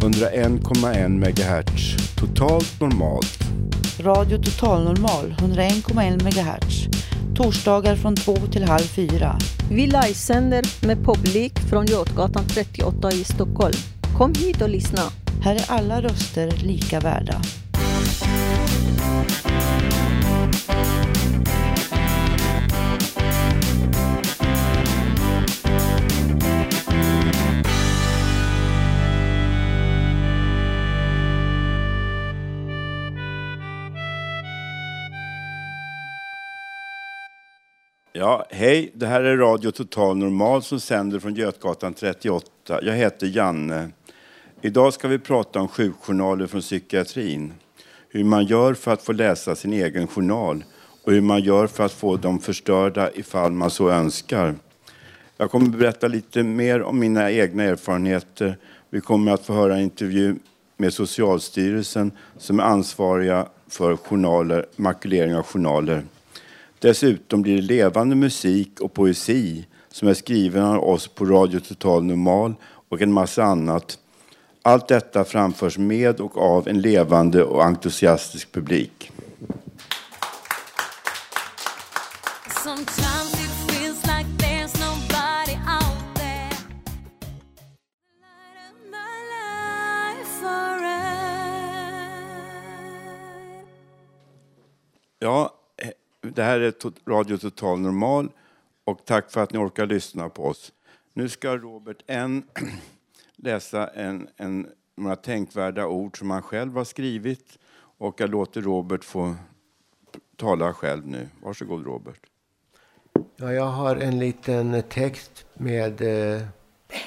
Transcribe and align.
101,1 0.00 1.08
MHz. 1.08 1.96
Totalt 2.16 2.80
normalt. 2.80 3.38
Radio 4.00 4.38
Total 4.38 4.84
Normal 4.84 5.34
101,1 5.38 6.22
MHz. 6.22 6.86
Torsdagar 7.36 7.96
från 7.96 8.16
två 8.16 8.36
till 8.36 8.64
halv 8.64 8.82
fyra. 8.82 9.38
Vi 9.70 9.86
livesänder 9.86 10.86
med 10.86 11.04
publik 11.04 11.58
från 11.58 11.86
Götgatan 11.86 12.44
38 12.48 13.12
i 13.12 13.24
Stockholm. 13.24 13.76
Kom 14.18 14.32
hit 14.34 14.62
och 14.62 14.68
lyssna. 14.68 15.02
Här 15.42 15.54
är 15.54 15.64
alla 15.68 16.02
röster 16.02 16.50
lika 16.50 17.00
värda. 17.00 17.40
Ja, 38.18 38.46
hej, 38.50 38.90
det 38.94 39.06
här 39.06 39.22
är 39.22 39.36
Radio 39.36 39.70
Total 39.70 40.16
Normal 40.16 40.62
som 40.62 40.80
sänder 40.80 41.18
från 41.18 41.34
Götgatan 41.34 41.94
38. 41.94 42.48
Jag 42.82 42.94
heter 42.94 43.26
Janne. 43.26 43.90
Idag 44.62 44.92
ska 44.92 45.08
vi 45.08 45.18
prata 45.18 45.60
om 45.60 45.68
sjukjournaler 45.68 46.46
från 46.46 46.60
psykiatrin. 46.60 47.52
Hur 48.08 48.24
man 48.24 48.44
gör 48.44 48.74
för 48.74 48.92
att 48.92 49.02
få 49.02 49.12
läsa 49.12 49.54
sin 49.54 49.72
egen 49.72 50.06
journal 50.06 50.64
och 51.04 51.12
hur 51.12 51.20
man 51.20 51.40
gör 51.42 51.66
för 51.66 51.84
att 51.84 51.92
få 51.92 52.16
dem 52.16 52.38
förstörda 52.38 53.10
ifall 53.14 53.52
man 53.52 53.70
så 53.70 53.90
önskar. 53.90 54.54
Jag 55.36 55.50
kommer 55.50 55.66
att 55.66 55.78
berätta 55.78 56.08
lite 56.08 56.42
mer 56.42 56.82
om 56.82 56.98
mina 56.98 57.30
egna 57.32 57.62
erfarenheter. 57.62 58.58
Vi 58.90 59.00
kommer 59.00 59.32
att 59.32 59.46
få 59.46 59.52
höra 59.52 59.74
en 59.74 59.82
intervju 59.82 60.36
med 60.76 60.92
Socialstyrelsen 60.92 62.12
som 62.38 62.60
är 62.60 62.64
ansvariga 62.64 63.46
för 63.68 63.96
journaler, 63.96 64.66
makulering 64.76 65.36
av 65.36 65.42
journaler. 65.42 66.02
Dessutom 66.86 67.42
blir 67.42 67.56
det 67.56 67.62
levande 67.62 68.16
musik 68.16 68.80
och 68.80 68.94
poesi 68.94 69.66
som 69.90 70.08
är 70.08 70.14
skriven 70.14 70.64
av 70.64 70.84
oss 70.84 71.08
på 71.08 71.24
Radio 71.24 71.60
Total 71.60 72.04
Normal 72.04 72.54
och 72.88 73.02
en 73.02 73.12
massa 73.12 73.44
annat. 73.44 73.98
Allt 74.62 74.88
detta 74.88 75.24
framförs 75.24 75.78
med 75.78 76.20
och 76.20 76.38
av 76.38 76.68
en 76.68 76.80
levande 76.80 77.44
och 77.44 77.64
entusiastisk 77.64 78.52
publik. 78.52 79.12
Det 96.36 96.42
här 96.42 96.60
är 96.60 96.74
Radio 97.10 97.36
Total 97.36 97.80
Normal 97.80 98.28
och 98.84 99.04
tack 99.04 99.30
för 99.30 99.42
att 99.42 99.52
ni 99.52 99.58
orkar 99.58 99.86
lyssna 99.86 100.28
på 100.28 100.44
oss. 100.44 100.72
Nu 101.12 101.28
ska 101.28 101.56
Robert 101.56 102.02
N 102.06 102.42
läsa 103.36 103.86
en, 103.88 104.28
en, 104.36 104.68
några 104.96 105.16
tänkvärda 105.16 105.86
ord 105.86 106.18
som 106.18 106.30
han 106.30 106.42
själv 106.42 106.76
har 106.76 106.84
skrivit 106.84 107.58
och 107.98 108.20
jag 108.20 108.30
låter 108.30 108.62
Robert 108.62 109.04
få 109.04 109.34
tala 110.36 110.74
själv 110.74 111.06
nu. 111.06 111.28
Varsågod 111.42 111.86
Robert. 111.86 112.20
Ja, 113.36 113.52
jag 113.52 113.64
har 113.64 113.96
en 113.96 114.18
liten 114.18 114.82
text 114.88 115.46
med 115.54 116.00
eh, 116.00 116.42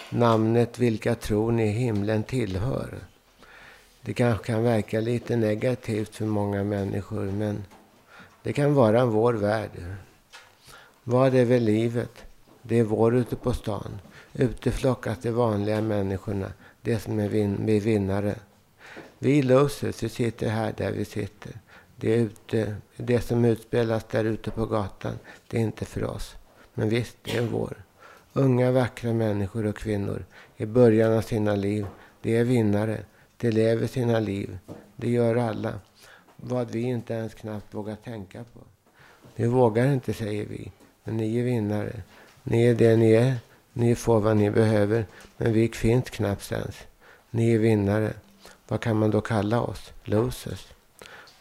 namnet 0.10 0.80
Vilka 0.80 1.16
tror 1.16 1.52
ni 1.52 1.68
himlen 1.68 2.24
tillhör? 2.24 3.00
Det 4.02 4.14
kanske 4.14 4.46
kan 4.46 4.64
verka 4.64 5.00
lite 5.00 5.36
negativt 5.36 6.16
för 6.16 6.26
många 6.26 6.64
människor, 6.64 7.26
men 7.26 7.64
det 8.44 8.54
kan 8.54 8.74
vara 8.74 9.06
vår 9.06 9.34
värld. 9.34 9.72
Vad 11.04 11.36
är 11.36 11.46
väl 11.46 11.64
livet? 11.64 12.26
Det 12.62 12.80
är 12.80 12.84
vår 12.84 13.16
ute 13.16 13.36
på 13.36 13.54
stan. 13.54 14.02
Ute 14.34 14.72
flockas 14.72 15.18
de 15.22 15.32
vanliga 15.32 15.82
människorna, 15.82 16.54
de 16.82 17.00
som 17.00 17.20
är 17.20 17.30
vin- 17.30 17.66
vi 17.66 17.80
vinnare. 17.80 18.36
Vi 19.20 19.42
losers, 19.42 20.04
vi 20.04 20.10
sitter 20.10 20.50
här 20.50 20.74
där 20.78 20.92
vi 20.92 21.06
sitter. 21.06 21.52
Det, 21.96 22.14
är 22.14 22.18
ute, 22.18 22.76
det 22.98 23.22
som 23.22 23.46
utspelas 23.46 24.04
där 24.04 24.24
ute 24.24 24.52
på 24.52 24.66
gatan, 24.66 25.20
det 25.48 25.58
är 25.58 25.62
inte 25.62 25.86
för 25.86 26.04
oss. 26.04 26.36
Men 26.74 26.90
visst, 26.90 27.18
det 27.24 27.38
är 27.38 27.42
vår. 27.42 27.84
Unga 28.34 28.72
vackra 28.72 29.14
människor 29.14 29.66
och 29.66 29.78
kvinnor 29.78 30.26
i 30.58 30.66
början 30.66 31.14
av 31.14 31.22
sina 31.22 31.56
liv, 31.56 31.86
de 32.22 32.38
är 32.38 32.44
vinnare. 32.44 32.98
De 33.38 33.52
lever 33.52 33.88
sina 33.88 34.20
liv. 34.20 34.58
Det 34.96 35.10
gör 35.10 35.36
alla. 35.36 35.74
Vad 36.42 36.72
vi 36.72 36.82
inte 36.82 37.14
ens 37.14 37.34
knappt 37.34 37.74
vågar 37.74 37.96
tänka 37.96 38.44
på. 38.54 38.60
Ni 39.36 39.48
vågar 39.48 39.94
inte, 39.94 40.14
säger 40.14 40.46
vi. 40.46 40.72
Men 41.04 41.18
ni 41.18 41.40
är 41.40 41.44
vinnare. 41.44 42.02
Ni 42.44 42.66
är 42.66 42.76
det 42.76 42.96
ni 42.96 43.12
är. 43.12 43.36
Ni 43.74 43.96
får 43.96 44.20
vad 44.20 44.38
ni 44.38 44.52
behöver. 44.52 45.06
Men 45.38 45.54
vi 45.54 45.68
finns 45.68 46.10
knappt 46.10 46.52
ens. 46.52 46.76
Ni 47.32 47.54
är 47.54 47.60
vinnare. 47.60 48.14
Vad 48.68 48.82
kan 48.82 48.98
man 48.98 49.12
då 49.12 49.22
kalla 49.22 49.62
oss? 49.62 49.92
Losers. 50.04 50.68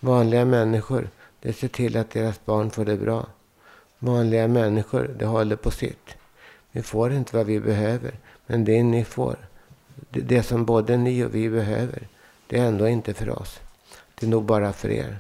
Vanliga 0.01 0.45
människor, 0.45 1.09
de 1.41 1.53
ser 1.53 1.69
till 1.69 1.97
att 1.97 2.11
deras 2.11 2.45
barn 2.45 2.71
får 2.71 2.85
det 2.85 2.97
bra. 2.97 3.27
Vanliga 3.99 4.49
människor, 4.49 5.17
de 5.19 5.25
håller 5.25 5.57
på 5.57 5.71
sitt. 5.71 6.17
Vi 6.73 6.83
får 6.83 7.13
inte 7.13 7.37
vad 7.37 7.47
vi 7.47 7.61
behöver, 7.61 8.15
men 8.47 8.65
det 8.65 8.83
ni 8.83 9.05
får, 9.05 9.37
det, 10.11 10.21
det 10.21 10.43
som 10.43 10.65
både 10.65 10.97
ni 10.97 11.25
och 11.25 11.35
vi 11.35 11.51
behöver, 11.51 12.09
det 12.47 12.59
är 12.59 12.65
ändå 12.65 12.89
inte 12.89 13.15
för 13.15 13.31
oss. 13.31 13.61
Det 14.21 14.27
är 14.27 14.31
nog 14.31 14.45
bara 14.45 14.73
för 14.73 14.89
er. 14.89 15.19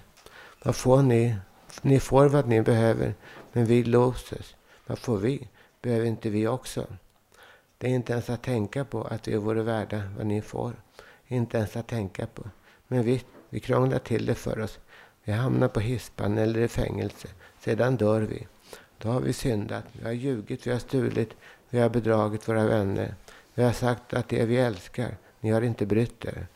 Vad 0.65 0.77
får 0.77 1.03
ni? 1.03 1.37
Ni 1.83 2.01
får 2.01 2.29
vad 2.29 2.49
ni 2.49 2.63
behöver, 2.63 3.15
men 3.53 3.65
vi 3.65 3.85
låses. 3.85 4.57
Vad 4.87 4.99
får 4.99 5.17
vi? 5.17 5.49
Behöver 5.83 6.07
inte 6.07 6.31
vi 6.31 6.47
också? 6.47 6.87
Det 7.79 7.87
är 7.87 7.91
inte 7.91 8.13
ens 8.13 8.31
att 8.31 8.43
tänka 8.43 8.85
på 8.85 9.05
att 9.05 9.29
vi 9.29 9.37
vore 9.37 9.63
värda 9.63 10.03
vad 10.17 10.27
ni 10.27 10.43
får. 10.43 10.73
Inte 11.27 11.59
ens 11.59 11.77
att 11.77 11.87
tänka 11.87 12.27
på. 12.27 12.43
Men 12.89 13.03
visst, 13.03 13.27
vi 13.49 13.61
krånglar 13.61 13.99
till 13.99 14.27
det 14.27 14.35
för 14.35 14.61
oss. 14.61 14.79
Vi 15.25 15.33
hamnar 15.33 15.69
på 15.69 15.81
hispan 15.81 16.39
eller 16.39 16.61
i 16.61 16.69
fängelse. 16.69 17.29
Sedan 17.61 17.97
dör 17.97 18.21
vi. 18.21 18.47
Då 18.99 19.09
har 19.09 19.21
vi 19.21 19.33
syndat. 19.33 19.85
Vi 19.93 20.05
har 20.05 20.13
ljugit, 20.13 20.67
vi 20.67 20.73
har 20.73 20.79
stulit, 20.79 21.31
vi 21.71 21.79
har 21.79 21.89
bedragit 21.89 22.49
våra 22.49 22.67
vänner. 22.67 23.15
Vi 23.55 23.63
har 23.63 23.73
sagt 23.73 24.15
att 24.15 24.29
det 24.29 24.45
vi 24.45 24.57
älskar, 24.57 25.17
ni 25.41 25.51
har 25.51 25.63
inte 25.63 25.87
brytt 25.87 26.25
er. 26.25 26.47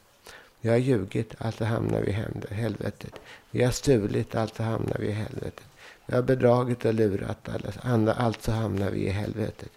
Vi 0.65 0.69
har 0.71 0.77
ljugit, 0.77 1.35
alltså 1.39 1.65
hamnar 1.65 2.01
vi 2.01 2.11
i 2.11 2.55
helvetet. 2.55 3.13
Vi 3.51 3.65
har 3.65 3.71
stulit, 3.73 4.35
alltså 4.35 4.63
hamnar 4.63 4.97
vi 5.01 5.07
i 5.07 5.13
helvetet. 5.13 5.65
Vi 6.07 6.15
har 6.15 6.23
bedragit 6.23 6.85
och 6.85 6.95
lurat, 6.95 7.49
alla- 7.83 8.13
alltså 8.13 8.51
hamnar 8.53 8.91
vi 8.91 9.07
i 9.07 9.11
helvetet. 9.11 9.71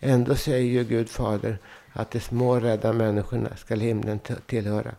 Ändå 0.00 0.34
säger 0.34 0.72
ju 0.72 0.84
Gud 0.84 1.08
fader 1.08 1.58
att 1.92 2.10
de 2.10 2.20
små 2.20 2.60
rädda 2.60 2.92
människorna 2.92 3.56
skall 3.56 3.80
himlen 3.80 4.20
tillhöra. 4.46 4.90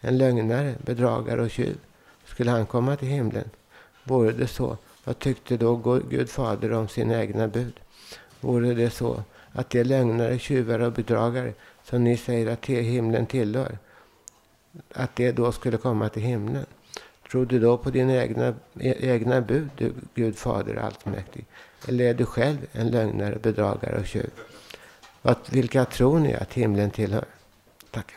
En 0.00 0.18
lögnare, 0.18 0.74
bedragare 0.84 1.42
och 1.42 1.50
tjuv, 1.50 1.76
skulle 2.24 2.50
han 2.50 2.66
komma 2.66 2.96
till 2.96 3.08
himlen? 3.08 3.50
Vore 4.04 4.32
det 4.32 4.46
så, 4.46 4.76
vad 5.04 5.18
tyckte 5.18 5.56
då 5.56 6.00
Gud 6.10 6.30
fader 6.30 6.72
om 6.72 6.88
sina 6.88 7.20
egna 7.22 7.48
bud? 7.48 7.80
Vore 8.40 8.74
det 8.74 8.90
så 8.90 9.22
att 9.52 9.70
de 9.70 9.84
lögnare, 9.84 10.38
tjuvar 10.38 10.78
och 10.80 10.92
bedragare 10.92 11.52
som 11.84 12.04
ni 12.04 12.16
säger 12.16 12.46
att 12.52 12.66
himlen 12.66 13.26
tillhör, 13.26 13.78
att 14.92 15.16
det 15.16 15.32
då 15.32 15.52
skulle 15.52 15.76
komma 15.76 16.08
till 16.08 16.22
himlen? 16.22 16.66
Tror 17.30 17.46
du 17.46 17.58
då 17.58 17.78
på 17.78 17.90
dina 17.90 18.14
egna, 18.14 18.54
e, 18.80 18.94
egna 19.00 19.40
bud, 19.40 19.70
du 19.76 19.92
Gud 20.14 20.36
fader 20.36 20.76
allsmäktig? 20.76 21.44
Eller 21.88 22.04
är 22.04 22.14
du 22.14 22.24
själv 22.24 22.58
en 22.72 22.90
lögnare, 22.90 23.38
bedragare 23.42 23.98
och 23.98 24.06
tjuv? 24.06 24.30
Vilka 25.50 25.84
tror 25.84 26.18
ni 26.18 26.34
att 26.34 26.52
himlen 26.52 26.90
tillhör? 26.90 27.24
Tack. 27.90 28.14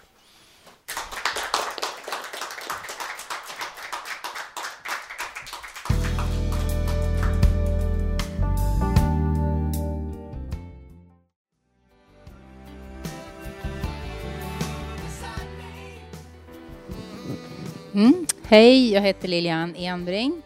Hej, 18.50 18.94
jag 18.94 19.02
heter 19.02 19.28
Lilian 19.28 19.76
Enbring. 19.76 20.42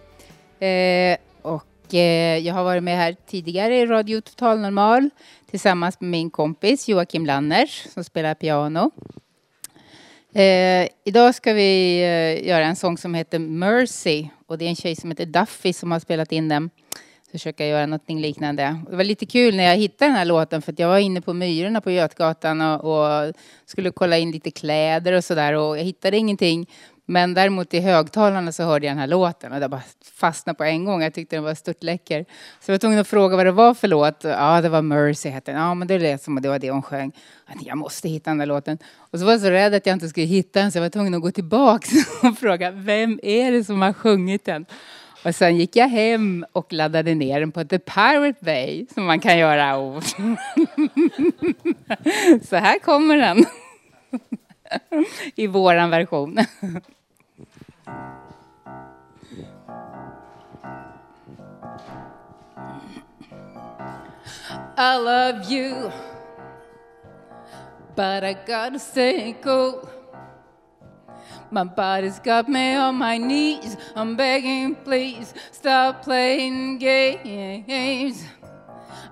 Eh, 0.59 1.17
och 1.41 1.93
eh, 1.93 2.37
jag 2.37 2.53
har 2.53 2.63
varit 2.63 2.83
med 2.83 2.97
här 2.97 3.15
tidigare 3.27 3.75
i 3.75 3.85
Radio 3.85 4.21
Total 4.21 4.59
Normal 4.59 5.09
tillsammans 5.51 6.01
med 6.01 6.09
min 6.09 6.29
kompis 6.29 6.89
Joakim 6.89 7.25
Lanners 7.25 7.87
som 7.93 8.03
spelar 8.03 8.33
piano. 8.33 8.91
Eh, 10.33 10.87
idag 11.03 11.35
ska 11.35 11.53
vi 11.53 12.01
eh, 12.01 12.47
göra 12.47 12.65
en 12.65 12.75
sång 12.75 12.97
som 12.97 13.13
heter 13.13 13.39
Mercy 13.39 14.27
och 14.47 14.57
det 14.57 14.65
är 14.65 14.69
en 14.69 14.75
tjej 14.75 14.95
som 14.95 15.11
heter 15.11 15.25
Duffy 15.25 15.73
som 15.73 15.91
har 15.91 15.99
spelat 15.99 16.31
in 16.31 16.49
den. 16.49 16.69
Försöka 17.31 17.65
göra 17.67 17.85
någonting 17.85 18.21
liknande. 18.21 18.79
Det 18.89 18.95
var 18.95 19.03
lite 19.03 19.25
kul 19.25 19.55
när 19.55 19.63
jag 19.63 19.75
hittade 19.75 20.09
den 20.09 20.17
här 20.17 20.25
låten 20.25 20.61
för 20.61 20.71
att 20.71 20.79
jag 20.79 20.87
var 20.87 20.97
inne 20.97 21.21
på 21.21 21.33
Myrorna 21.33 21.81
på 21.81 21.91
Götgatan 21.91 22.61
och, 22.61 22.83
och 22.83 23.33
skulle 23.65 23.91
kolla 23.91 24.17
in 24.17 24.31
lite 24.31 24.51
kläder 24.51 25.13
och 25.13 25.23
sådär 25.23 25.53
och 25.53 25.77
jag 25.77 25.83
hittade 25.83 26.17
ingenting. 26.17 26.67
Men 27.11 27.33
däremot 27.33 27.73
i 27.73 27.79
högtalarna 27.79 28.51
så 28.51 28.63
hörde 28.63 28.85
jag 28.85 28.91
den 28.91 28.99
här 28.99 29.07
låten 29.07 29.53
och 29.53 29.59
det 29.59 29.69
bara 29.69 29.81
fastnade 30.15 30.57
på 30.57 30.63
en 30.63 30.85
gång. 30.85 31.01
Jag 31.03 31.13
tyckte 31.13 31.35
den 31.35 31.43
var 31.43 31.53
störtläcker. 31.53 32.25
Så 32.59 32.71
jag 32.71 32.73
var 32.73 32.79
tvungen 32.79 32.99
att 32.99 33.07
fråga 33.07 33.35
vad 33.35 33.45
det 33.45 33.51
var 33.51 33.73
för 33.73 33.87
låt. 33.87 34.23
Ja, 34.23 34.61
det 34.61 34.69
var 34.69 34.81
Mercy 34.81 35.29
hette 35.29 35.51
den. 35.51 35.61
Ja, 35.61 35.73
men 35.73 35.87
det 35.87 35.99
lät 35.99 36.23
som 36.23 36.37
att 36.37 36.43
det 36.43 36.49
var 36.49 36.59
det 36.59 36.71
hon 36.71 36.81
sjöng. 36.81 37.11
Jag 37.59 37.77
måste 37.77 38.09
hitta 38.09 38.29
den 38.29 38.37
där 38.37 38.45
låten. 38.45 38.77
Och 38.95 39.19
så 39.19 39.25
var 39.25 39.31
jag 39.31 39.41
så 39.41 39.49
rädd 39.49 39.73
att 39.73 39.85
jag 39.85 39.93
inte 39.93 40.09
skulle 40.09 40.25
hitta 40.25 40.59
den 40.59 40.71
så 40.71 40.77
jag 40.77 40.83
var 40.83 40.89
tvungen 40.89 41.13
att 41.13 41.21
gå 41.21 41.31
tillbaks 41.31 41.89
och 42.23 42.37
fråga 42.37 42.71
vem 42.71 43.19
är 43.23 43.51
det 43.51 43.63
som 43.63 43.81
har 43.81 43.93
sjungit 43.93 44.45
den? 44.45 44.65
Och 45.25 45.35
sen 45.35 45.57
gick 45.57 45.75
jag 45.75 45.87
hem 45.87 46.45
och 46.51 46.73
laddade 46.73 47.15
ner 47.15 47.39
den 47.39 47.51
på 47.51 47.63
The 47.63 47.79
Pirate 47.79 48.45
Bay 48.45 48.85
som 48.93 49.05
man 49.05 49.19
kan 49.19 49.37
göra. 49.37 50.01
så 52.49 52.55
här 52.55 52.79
kommer 52.79 53.17
den. 53.17 53.45
I 55.35 55.47
våran 55.47 55.89
version. 55.89 56.37
I 64.77 64.97
love 64.97 65.51
you, 65.51 65.91
but 67.95 68.23
I 68.23 68.33
gotta 68.33 68.79
stay 68.79 69.35
cool. 69.41 69.87
My 71.51 71.65
body's 71.65 72.17
got 72.19 72.47
me 72.47 72.75
on 72.75 72.95
my 72.95 73.17
knees. 73.17 73.75
I'm 73.95 74.15
begging, 74.15 74.75
please 74.75 75.33
stop 75.51 76.03
playing 76.03 76.77
games. 76.77 78.23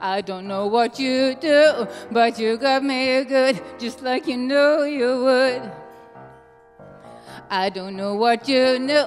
I 0.01 0.21
don't 0.21 0.47
know 0.47 0.67
what 0.67 0.97
you 0.97 1.35
do, 1.35 1.85
but 2.09 2.39
you 2.39 2.57
got 2.57 2.83
me 2.83 3.25
good, 3.25 3.61
just 3.77 4.01
like 4.01 4.25
you 4.27 4.37
know 4.37 4.83
you 4.83 5.23
would. 5.23 5.78
I 7.51 7.69
don't 7.69 7.95
know 7.95 8.13
what 8.13 8.47
you 8.47 8.77
knew, 8.77 9.05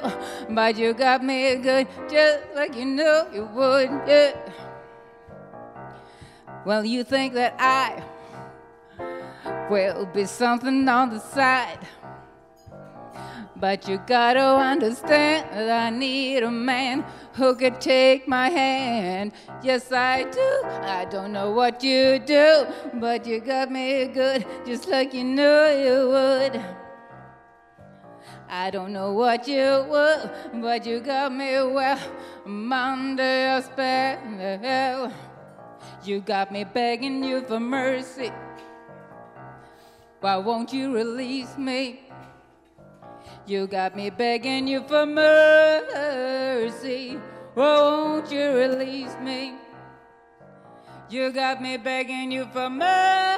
but 0.50 0.76
you 0.76 0.94
got 0.94 1.22
me 1.22 1.54
good, 1.56 1.86
just 2.10 2.40
like 2.56 2.74
you 2.74 2.84
knew 2.84 3.22
you 3.32 3.44
would. 3.44 3.88
Yeah. 4.06 4.32
Well, 6.64 6.84
you 6.84 7.04
think 7.04 7.34
that 7.34 7.54
I 7.60 8.02
will 9.70 10.06
be 10.06 10.24
something 10.24 10.88
on 10.88 11.10
the 11.10 11.20
side. 11.20 11.78
But 13.54 13.88
you 13.88 13.98
gotta 14.08 14.40
understand 14.40 15.46
that 15.52 15.86
I 15.86 15.90
need 15.90 16.42
a 16.42 16.50
man 16.50 17.04
who 17.34 17.54
could 17.54 17.80
take 17.80 18.26
my 18.26 18.48
hand. 18.48 19.32
Yes, 19.62 19.92
I 19.92 20.24
do. 20.24 20.64
I 20.64 21.04
don't 21.04 21.32
know 21.32 21.52
what 21.52 21.84
you 21.84 22.18
do, 22.18 22.66
but 22.94 23.24
you 23.24 23.38
got 23.38 23.70
me 23.70 24.06
good, 24.06 24.44
just 24.66 24.88
like 24.88 25.14
you 25.14 25.22
knew 25.22 25.66
you 25.86 26.08
would. 26.08 26.81
I 28.54 28.68
don't 28.68 28.92
know 28.92 29.14
what 29.14 29.48
you 29.48 29.86
would, 29.88 30.30
but 30.60 30.84
you 30.84 31.00
got 31.00 31.32
me 31.32 31.56
well. 31.72 31.98
I'm 32.44 32.70
under 32.70 33.24
your 33.24 33.62
spell. 33.62 35.10
You 36.04 36.20
got 36.20 36.52
me 36.52 36.64
begging 36.64 37.24
you 37.24 37.40
for 37.40 37.58
mercy. 37.58 38.30
Why 40.20 40.36
won't 40.36 40.70
you 40.70 40.94
release 40.94 41.56
me? 41.56 42.02
You 43.46 43.66
got 43.66 43.96
me 43.96 44.10
begging 44.10 44.68
you 44.68 44.82
for 44.82 45.06
mercy. 45.06 47.18
Why 47.54 47.64
Won't 47.64 48.30
you 48.30 48.52
release 48.52 49.16
me? 49.22 49.54
You 51.08 51.32
got 51.32 51.62
me 51.62 51.78
begging 51.78 52.30
you 52.30 52.44
for 52.52 52.68
mercy. 52.68 53.32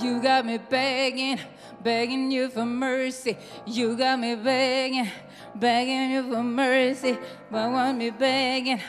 You 0.00 0.20
got 0.20 0.44
me 0.44 0.58
begging, 0.58 1.38
begging 1.82 2.30
you 2.30 2.48
for 2.48 2.64
mercy. 2.66 3.36
You 3.64 3.96
got 3.96 4.18
me 4.18 4.34
begging, 4.34 5.08
begging 5.54 6.10
you 6.10 6.28
for 6.30 6.42
mercy. 6.42 7.16
But 7.50 7.70
want 7.70 7.98
me 7.98 8.10
begging, 8.10 8.80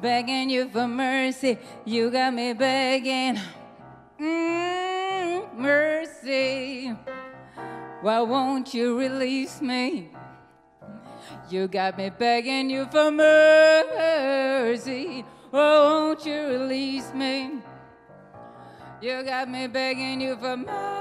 begging 0.00 0.50
you 0.50 0.68
for 0.68 0.88
mercy. 0.88 1.58
You 1.84 2.10
got 2.10 2.34
me 2.34 2.54
begging, 2.54 3.38
mm, 4.20 5.54
mercy. 5.56 6.92
Why 8.00 8.20
won't 8.20 8.74
you 8.74 8.98
release 8.98 9.60
me? 9.60 10.10
You 11.50 11.68
got 11.68 11.96
me 11.96 12.10
begging 12.10 12.68
you 12.68 12.86
for 12.86 13.10
mercy. 13.12 14.14
Why 15.50 15.78
won't 15.78 16.26
you 16.26 16.46
release 16.48 17.12
me? 17.14 17.62
You 19.00 19.22
got 19.22 19.48
me 19.48 19.68
begging 19.68 20.20
you 20.20 20.36
for 20.36 20.56
mercy. 20.56 20.98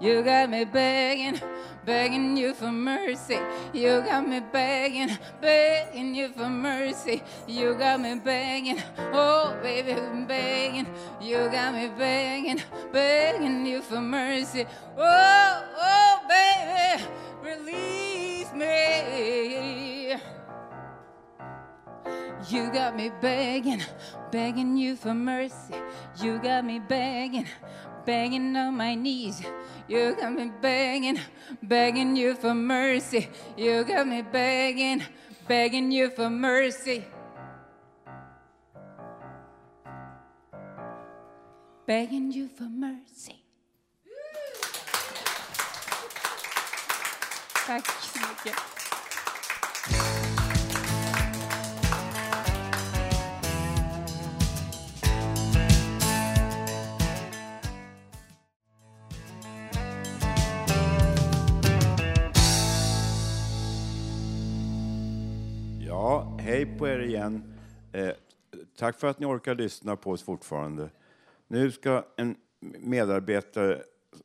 You 0.00 0.22
got 0.22 0.48
me 0.48 0.64
begging, 0.64 1.40
begging 1.84 2.36
you 2.36 2.54
for 2.54 2.70
mercy. 2.70 3.40
You 3.72 4.02
got 4.02 4.28
me 4.28 4.38
begging, 4.38 5.18
begging 5.40 6.14
you 6.14 6.28
for 6.28 6.48
mercy. 6.48 7.24
You 7.48 7.74
got 7.74 8.00
me 8.00 8.20
begging, 8.24 8.80
oh 9.12 9.58
baby, 9.60 9.94
begging. 10.28 10.86
You 11.20 11.48
got 11.50 11.74
me 11.74 11.90
begging, 11.98 12.62
begging 12.92 13.66
you 13.66 13.82
for 13.82 14.00
mercy. 14.00 14.64
Oh, 14.96 15.64
oh 15.76 16.20
baby, 16.28 17.02
release 17.42 18.52
me. 18.52 19.97
You 22.46 22.70
got 22.70 22.94
me 22.94 23.10
begging, 23.20 23.82
begging 24.30 24.76
you 24.76 24.96
for 24.96 25.12
mercy. 25.12 25.74
You 26.22 26.38
got 26.38 26.64
me 26.64 26.78
begging, 26.78 27.46
begging 28.06 28.56
on 28.56 28.76
my 28.76 28.94
knees. 28.94 29.42
You 29.88 30.14
got 30.14 30.32
me 30.32 30.52
begging, 30.62 31.18
begging 31.62 32.14
you 32.14 32.34
for 32.36 32.54
mercy. 32.54 33.28
You 33.56 33.84
got 33.84 34.06
me 34.06 34.22
begging, 34.22 35.02
begging 35.48 35.90
you 35.90 36.10
for 36.10 36.30
mercy. 36.30 37.04
Begging 41.86 42.30
you 42.30 42.48
for 42.48 42.68
mercy. 42.68 43.44
Så 47.66 47.74
mycket. 48.20 48.77
Hej 66.58 66.78
på 66.78 66.88
er 66.88 66.98
igen. 66.98 67.58
Eh, 67.92 68.10
tack 68.76 69.00
för 69.00 69.08
att 69.08 69.18
ni 69.18 69.26
orkar 69.26 69.54
lyssna 69.54 69.96
på 69.96 70.10
oss 70.10 70.22
fortfarande. 70.22 70.90
Nu 71.46 71.70
ska 71.70 72.04
en 72.16 72.36
medarbetare 72.78 73.82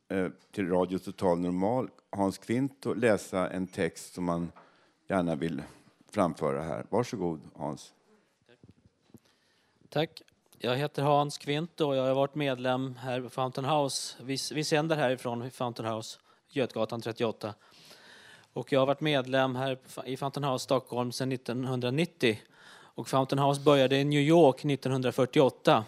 eh, 0.10 0.28
till 0.52 0.70
Radio 0.70 0.98
Total 0.98 1.40
Normal, 1.40 1.90
Hans 2.10 2.38
Kvinto, 2.38 2.94
läsa 2.94 3.50
en 3.50 3.68
text 3.68 4.14
som 4.14 4.24
man 4.24 4.52
gärna 5.10 5.36
vill 5.36 5.62
framföra 6.12 6.62
här. 6.62 6.86
Varsågod, 6.90 7.42
Hans. 7.56 7.94
Tack. 9.90 10.22
Jag 10.58 10.76
heter 10.76 11.04
Hans 11.04 11.38
Kvinto. 11.38 11.86
och 11.86 11.96
jag 11.96 12.04
har 12.04 12.14
varit 12.14 12.36
medlem 12.36 12.96
här 12.96 13.22
på 13.22 13.30
Fountain 13.30 13.66
House. 13.66 14.24
Vi, 14.24 14.38
vi 14.54 14.64
sänder 14.64 14.96
härifrån 14.96 15.52
Fountain 15.52 15.94
House, 15.94 16.20
Götgatan 16.50 17.02
38. 17.02 17.54
Och 18.54 18.72
jag 18.72 18.80
har 18.80 18.86
varit 18.86 19.02
medlem 19.02 19.56
här 19.56 19.78
i 20.06 20.18
Fountain 20.18 20.44
House 20.44 20.64
Stockholm 20.64 21.12
sedan 21.12 21.32
1990. 21.32 22.40
Och 22.96 23.08
Fountain 23.08 23.40
House 23.40 23.62
började 23.62 23.98
i 23.98 24.04
New 24.04 24.20
York 24.20 24.66
1948. 24.66 25.84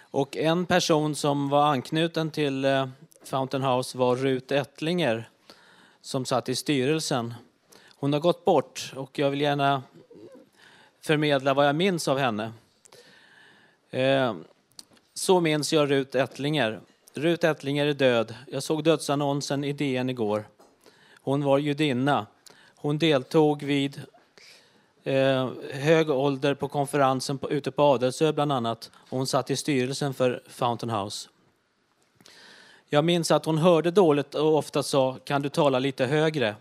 Och 0.00 0.36
en 0.36 0.66
person 0.66 1.14
som 1.14 1.48
var 1.48 1.66
anknuten 1.66 2.30
till 2.30 2.64
eh, 2.64 2.88
Fountain 3.24 3.62
House 3.62 3.98
var 3.98 4.16
Rut 4.16 4.52
Ettlinger 4.52 5.28
som 6.00 6.24
satt 6.24 6.48
i 6.48 6.54
styrelsen. 6.54 7.34
Hon 7.94 8.12
har 8.12 8.20
gått 8.20 8.44
bort 8.44 8.92
och 8.96 9.18
jag 9.18 9.30
vill 9.30 9.40
gärna 9.40 9.82
förmedla 11.00 11.54
vad 11.54 11.68
jag 11.68 11.76
minns 11.76 12.08
av 12.08 12.18
henne. 12.18 12.52
Eh, 13.90 14.34
så 15.14 15.40
minns 15.40 15.72
jag 15.72 15.90
Rut 15.90 16.14
Ettlinger. 16.14 16.80
Rut 17.14 17.44
Ettlinger 17.44 17.86
är 17.86 17.94
död. 17.94 18.34
Jag 18.46 18.62
såg 18.62 18.84
dödsannonsen 18.84 19.64
i 19.64 19.72
DN 19.72 20.10
igår. 20.10 20.44
Hon 21.24 21.44
var 21.44 21.58
judinna. 21.58 22.26
Hon 22.76 22.98
deltog 22.98 23.62
vid 23.62 24.02
eh, 25.04 25.48
hög 25.72 26.10
ålder 26.10 26.54
på 26.54 26.68
konferensen 26.68 27.38
på, 27.38 27.50
ute 27.50 27.70
på 27.70 27.82
Adelsö 27.82 28.32
bland 28.32 28.52
annat. 28.52 28.90
Och 28.94 29.18
hon 29.18 29.26
satt 29.26 29.50
i 29.50 29.56
styrelsen 29.56 30.14
för 30.14 30.42
Fountain 30.48 30.90
House. 30.90 31.28
Jag 32.88 33.04
minns 33.04 33.30
att 33.30 33.44
hon 33.44 33.58
hörde 33.58 33.90
dåligt 33.90 34.34
och 34.34 34.56
ofta 34.56 34.82
sa 34.82 35.16
kan 35.24 35.42
du 35.42 35.48
tala 35.48 35.78
lite 35.78 36.06
högre. 36.06 36.54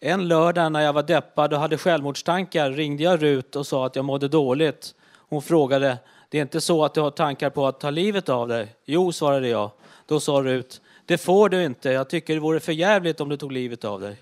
En 0.00 0.28
lördag 0.28 0.72
när 0.72 0.80
jag 0.80 0.92
var 0.92 1.02
deppad 1.02 1.52
och 1.52 1.60
hade 1.60 1.78
självmordstankar 1.78 2.70
ringde 2.70 3.02
jag 3.02 3.22
Rut 3.22 3.56
och 3.56 3.66
sa 3.66 3.86
att 3.86 3.96
jag 3.96 4.04
mådde 4.04 4.28
dåligt. 4.28 4.94
Hon 5.28 5.42
frågade, 5.42 5.98
det 6.28 6.38
är 6.38 6.42
inte 6.42 6.60
så 6.60 6.84
att 6.84 6.94
du 6.94 7.00
har 7.00 7.10
tankar 7.10 7.50
på 7.50 7.66
att 7.66 7.80
ta 7.80 7.90
livet 7.90 8.28
av 8.28 8.48
dig? 8.48 8.74
Jo, 8.84 9.12
svarade 9.12 9.48
jag. 9.48 9.70
Då 10.06 10.20
sa 10.20 10.32
Rut, 10.32 10.80
det 11.10 11.18
får 11.18 11.48
du 11.48 11.64
inte. 11.64 11.90
Jag 11.90 12.08
tycker 12.08 12.34
det 12.34 12.40
vore 12.40 12.60
för 12.60 12.72
jävligt 12.72 13.20
om 13.20 13.28
du 13.28 13.36
tog 13.36 13.52
livet 13.52 13.84
av 13.84 14.00
dig. 14.00 14.16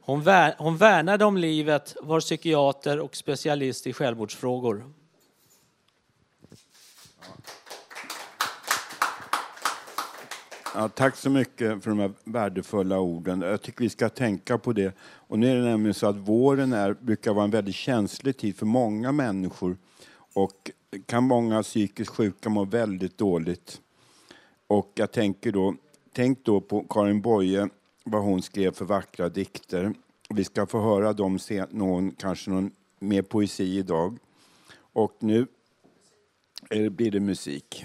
Hon, 0.00 0.22
vär, 0.22 0.54
hon 0.58 0.76
värnade 0.76 1.24
om 1.24 1.36
livet, 1.36 1.96
var 2.02 2.20
psykiater 2.20 3.00
och 3.00 3.16
specialist 3.16 3.86
i 3.86 3.92
självmordsfrågor. 3.92 4.84
Ja, 10.74 10.88
tack 10.88 11.16
så 11.16 11.30
mycket 11.30 11.82
för 11.82 11.90
de 11.90 11.98
här 11.98 12.12
värdefulla 12.24 12.98
orden. 12.98 13.40
Jag 13.40 13.62
tycker 13.62 13.84
vi 13.84 13.90
ska 13.90 14.08
tänka 14.08 14.58
på 14.58 14.72
det. 14.72 14.96
Och 15.02 15.38
nu 15.38 15.50
är 15.50 15.56
det 15.56 15.62
nämligen 15.62 15.94
så 15.94 16.06
att 16.06 16.16
våren 16.16 16.72
är, 16.72 16.92
brukar 16.94 17.34
vara 17.34 17.44
en 17.44 17.50
väldigt 17.50 17.74
känslig 17.74 18.36
tid 18.36 18.56
för 18.56 18.66
många 18.66 19.12
människor. 19.12 19.76
Och 20.34 20.70
kan 21.06 21.24
många 21.24 21.62
psykiskt 21.62 22.10
sjuka 22.10 22.48
må 22.48 22.64
väldigt 22.64 23.18
dåligt. 23.18 23.80
Och 24.66 24.92
jag 24.94 25.12
tänker 25.12 25.52
då, 25.52 25.74
tänk 26.14 26.44
då 26.44 26.60
på 26.60 26.84
Karin 26.90 27.20
Boye, 27.20 27.68
vad 28.04 28.22
hon 28.22 28.42
skrev 28.42 28.72
för 28.72 28.84
vackra 28.84 29.28
dikter. 29.28 29.94
Vi 30.28 30.44
ska 30.44 30.66
få 30.66 30.80
höra 30.80 31.12
dem, 31.12 31.38
sen, 31.38 31.66
någon, 31.70 32.10
kanske 32.10 32.50
någon 32.50 32.70
mer 32.98 33.22
poesi 33.22 33.78
idag. 33.78 34.18
Och 34.92 35.16
nu 35.18 35.46
blir 36.90 37.10
det 37.10 37.20
musik. 37.20 37.84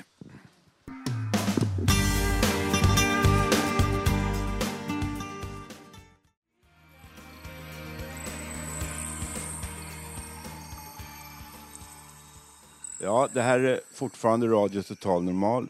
Ja, 13.01 13.29
det 13.33 13.41
här 13.41 13.59
är 13.59 13.81
fortfarande 13.93 14.47
Radio 14.47 14.81
Total 14.81 15.23
Normal. 15.23 15.67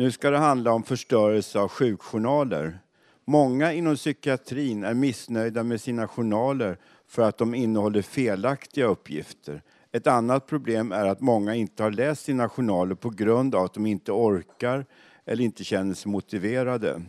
Nu 0.00 0.10
ska 0.10 0.30
det 0.30 0.38
handla 0.38 0.72
om 0.72 0.82
förstörelse 0.82 1.58
av 1.60 1.68
sjukjournaler. 1.68 2.78
Många 3.24 3.72
inom 3.72 3.96
psykiatrin 3.96 4.84
är 4.84 4.94
missnöjda 4.94 5.62
med 5.62 5.80
sina 5.80 6.08
journaler 6.08 6.78
för 7.06 7.22
att 7.22 7.38
de 7.38 7.54
innehåller 7.54 8.02
felaktiga 8.02 8.86
uppgifter. 8.86 9.62
Ett 9.92 10.06
annat 10.06 10.46
problem 10.46 10.92
är 10.92 11.06
att 11.06 11.20
många 11.20 11.54
inte 11.54 11.82
har 11.82 11.90
läst 11.90 12.24
sina 12.24 12.48
journaler 12.48 12.94
på 12.94 13.10
grund 13.10 13.54
av 13.54 13.64
att 13.64 13.74
de 13.74 13.86
inte 13.86 14.12
orkar 14.12 14.86
eller 15.24 15.44
inte 15.44 15.64
känner 15.64 15.94
sig 15.94 16.12
motiverade. 16.12 17.02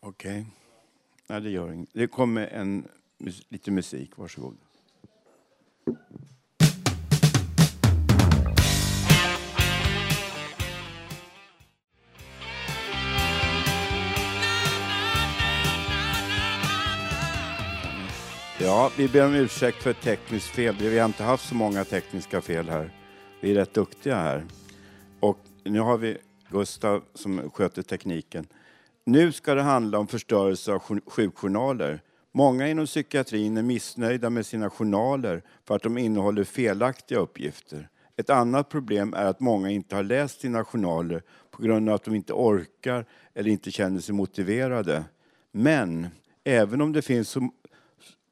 Okej. 0.00 0.40
Okay. 0.40 0.44
Nej, 1.26 1.40
det 1.40 1.50
gör 1.50 1.72
inget. 1.72 1.90
Det 1.92 2.06
kommer 2.06 2.46
en 2.46 2.88
lite 3.48 3.70
musik. 3.70 4.16
Varsågod. 4.16 4.56
Ja, 18.66 18.90
vi 18.96 19.08
ber 19.08 19.26
om 19.26 19.34
ursäkt 19.34 19.82
för 19.82 19.90
ett 19.90 20.00
tekniskt 20.00 20.46
fel. 20.46 20.76
Vi 20.80 20.98
har 20.98 21.06
inte 21.06 21.22
haft 21.22 21.48
så 21.48 21.54
många 21.54 21.84
tekniska 21.84 22.40
fel 22.40 22.68
här. 22.68 22.90
Vi 23.40 23.50
är 23.50 23.54
rätt 23.54 23.74
duktiga 23.74 24.16
här. 24.16 24.44
Och 25.20 25.38
nu 25.64 25.80
har 25.80 25.98
vi 25.98 26.18
Gustav 26.50 27.02
som 27.14 27.50
sköter 27.50 27.82
tekniken. 27.82 28.46
Nu 29.04 29.32
ska 29.32 29.54
det 29.54 29.62
handla 29.62 29.98
om 29.98 30.06
förstörelse 30.06 30.72
av 30.72 31.00
sjukjournaler. 31.06 32.02
Många 32.32 32.68
inom 32.68 32.86
psykiatrin 32.86 33.56
är 33.56 33.62
missnöjda 33.62 34.30
med 34.30 34.46
sina 34.46 34.70
journaler 34.70 35.42
för 35.64 35.76
att 35.76 35.82
de 35.82 35.98
innehåller 35.98 36.44
felaktiga 36.44 37.18
uppgifter. 37.18 37.88
Ett 38.16 38.30
annat 38.30 38.68
problem 38.68 39.14
är 39.14 39.24
att 39.24 39.40
många 39.40 39.70
inte 39.70 39.96
har 39.96 40.02
läst 40.02 40.40
sina 40.40 40.64
journaler 40.64 41.22
på 41.50 41.62
grund 41.62 41.88
av 41.88 41.94
att 41.94 42.04
de 42.04 42.14
inte 42.14 42.32
orkar 42.32 43.06
eller 43.34 43.50
inte 43.50 43.70
känner 43.70 44.00
sig 44.00 44.14
motiverade. 44.14 45.04
Men 45.52 46.06
även 46.44 46.80
om 46.80 46.92
det 46.92 47.02
finns 47.02 47.36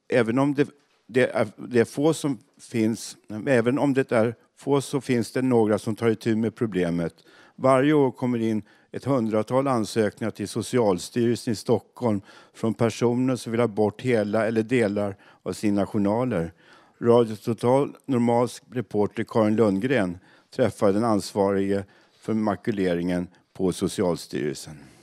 även 0.09 0.39
om 0.39 0.55
det, 0.55 0.69
det, 1.07 1.31
är, 1.31 1.49
det 1.57 1.81
är 1.81 1.85
få 1.85 2.15
som 2.15 2.39
finns, 2.61 3.17
även 3.47 3.79
om 3.79 3.95
det 3.95 4.13
är 4.13 4.35
få 4.57 4.81
så 4.81 5.01
finns 5.01 5.33
det 5.33 5.43
några 5.43 5.79
som 5.79 5.97
tar 5.97 6.09
itu 6.09 6.37
med 6.37 6.55
problemet. 6.55 7.15
Varje 7.57 7.93
år 7.93 8.11
kommer 8.11 8.39
in 8.39 8.63
ett 8.93 9.05
hundratal 9.05 9.69
ansökningar 9.69 10.31
till 10.31 10.49
Socialstyrelsen 10.49 11.53
i 11.53 11.57
Stockholm 11.57 12.21
från 12.55 12.75
personer 12.75 13.37
som 13.37 13.53
vill 13.53 13.61
ha 13.61 13.69
bort 13.69 14.03
hela 14.03 14.47
eller 14.47 14.63
delar 14.63 15.17
av 15.43 15.53
sina 15.53 15.87
journaler. 15.87 16.53
Radio 17.01 17.37
Total 17.37 17.97
Normals 18.07 18.63
reporter 18.71 19.25
Karin 19.25 19.57
Lundgren 19.57 20.19
träffade 20.57 20.93
den 20.93 21.05
ansvarige 21.05 21.85
för 22.21 22.35
makuleringen 22.35 23.29
på 23.53 23.73
Socialstyrelsen. 23.73 24.94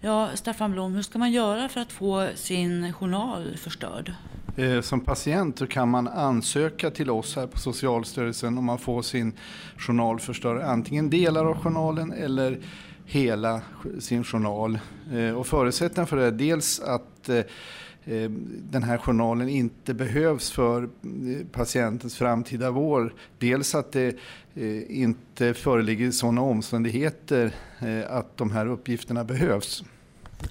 Ja, 0.00 0.30
Staffan 0.34 0.72
Blom, 0.72 0.94
hur 0.94 1.02
ska 1.02 1.18
man 1.18 1.32
göra 1.32 1.68
för 1.68 1.80
att 1.80 1.92
få 1.92 2.28
sin 2.34 2.92
journal 2.92 3.56
förstörd? 3.56 4.12
Eh, 4.56 4.80
som 4.80 5.00
patient 5.00 5.68
kan 5.70 5.88
man 5.88 6.08
ansöka 6.08 6.90
till 6.90 7.10
oss 7.10 7.36
här 7.36 7.46
på 7.46 7.58
Socialstyrelsen 7.58 8.58
om 8.58 8.64
man 8.64 8.78
får 8.78 9.02
sin 9.02 9.32
journal 9.78 10.20
förstörd. 10.20 10.62
Antingen 10.62 11.10
delar 11.10 11.44
av 11.44 11.56
journalen 11.56 12.12
eller 12.12 12.58
hela 13.04 13.60
sin 13.98 14.24
journal. 14.24 14.78
Eh, 15.12 15.30
och 15.30 15.46
förutsättningen 15.46 16.06
för 16.06 16.16
det 16.16 16.24
är 16.24 16.30
dels 16.30 16.80
att 16.80 17.28
eh, 17.28 17.44
den 18.70 18.82
här 18.82 18.98
journalen 18.98 19.48
inte 19.48 19.94
behövs 19.94 20.50
för 20.50 20.88
patientens 21.52 22.16
framtida 22.16 22.70
vård. 22.70 23.12
Dels 23.38 23.74
att 23.74 23.92
det 23.92 24.16
inte 24.88 25.54
föreligger 25.54 26.10
sådana 26.10 26.40
omständigheter 26.40 27.52
att 28.08 28.36
de 28.36 28.50
här 28.50 28.66
uppgifterna 28.66 29.24
behövs. 29.24 29.84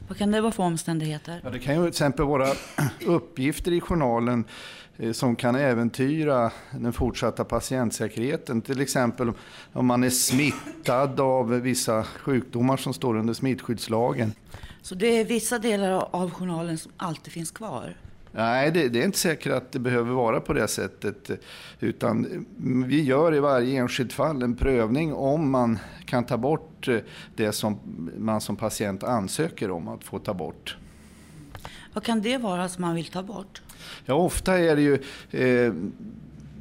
Vad 0.07 0.17
kan 0.17 0.31
det 0.31 0.41
vara 0.41 0.51
för 0.51 0.63
omständigheter? 0.63 1.41
Ja, 1.43 1.49
det 1.49 1.59
kan 1.59 1.75
ju 1.75 1.81
till 1.81 1.89
exempel 1.89 2.25
vara 2.25 2.47
uppgifter 3.05 3.71
i 3.71 3.81
journalen 3.81 4.43
eh, 4.97 5.11
som 5.11 5.35
kan 5.35 5.55
äventyra 5.55 6.51
den 6.71 6.93
fortsatta 6.93 7.43
patientsäkerheten. 7.43 8.61
Till 8.61 8.81
exempel 8.81 9.31
om 9.73 9.85
man 9.85 10.03
är 10.03 10.09
smittad 10.09 11.19
av 11.19 11.49
vissa 11.49 12.03
sjukdomar 12.03 12.77
som 12.77 12.93
står 12.93 13.17
under 13.17 13.33
smittskyddslagen. 13.33 14.33
Så 14.81 14.95
det 14.95 15.07
är 15.07 15.25
vissa 15.25 15.59
delar 15.59 16.07
av 16.11 16.31
journalen 16.31 16.77
som 16.77 16.91
alltid 16.97 17.33
finns 17.33 17.51
kvar? 17.51 17.95
Nej, 18.35 18.71
det, 18.71 18.89
det, 18.89 19.01
är 19.01 19.05
inte 19.05 19.17
säkert 19.17 19.53
att 19.53 19.71
det 19.71 19.79
behöver 19.79 20.13
vara 20.13 20.41
på 20.41 20.53
det 20.53 20.67
sättet. 20.67 21.31
Utan 21.79 22.45
vi 22.87 23.03
gör 23.03 23.35
i 23.35 23.39
varje 23.39 23.79
enskilt 23.79 24.13
fall 24.13 24.43
en 24.43 24.55
prövning 24.55 25.13
om 25.13 25.51
man 25.51 25.79
kan 26.05 26.23
ta 26.23 26.37
bort 26.37 26.89
det 27.35 27.51
som 27.51 27.79
man 28.17 28.41
som 28.41 28.55
patient 28.55 29.03
ansöker 29.03 29.71
om 29.71 29.87
att 29.87 30.03
få 30.03 30.19
ta 30.19 30.33
bort. 30.33 30.77
Vad 31.93 32.03
kan 32.03 32.21
det 32.21 32.37
vara 32.37 32.69
som 32.69 32.81
man 32.81 32.95
vill 32.95 33.05
ta 33.05 33.23
bort? 33.23 33.61
Ja, 34.05 34.13
ofta 34.13 34.59
är 34.59 34.75
det 34.75 34.81
ju 34.81 34.93
eh, 35.31 35.73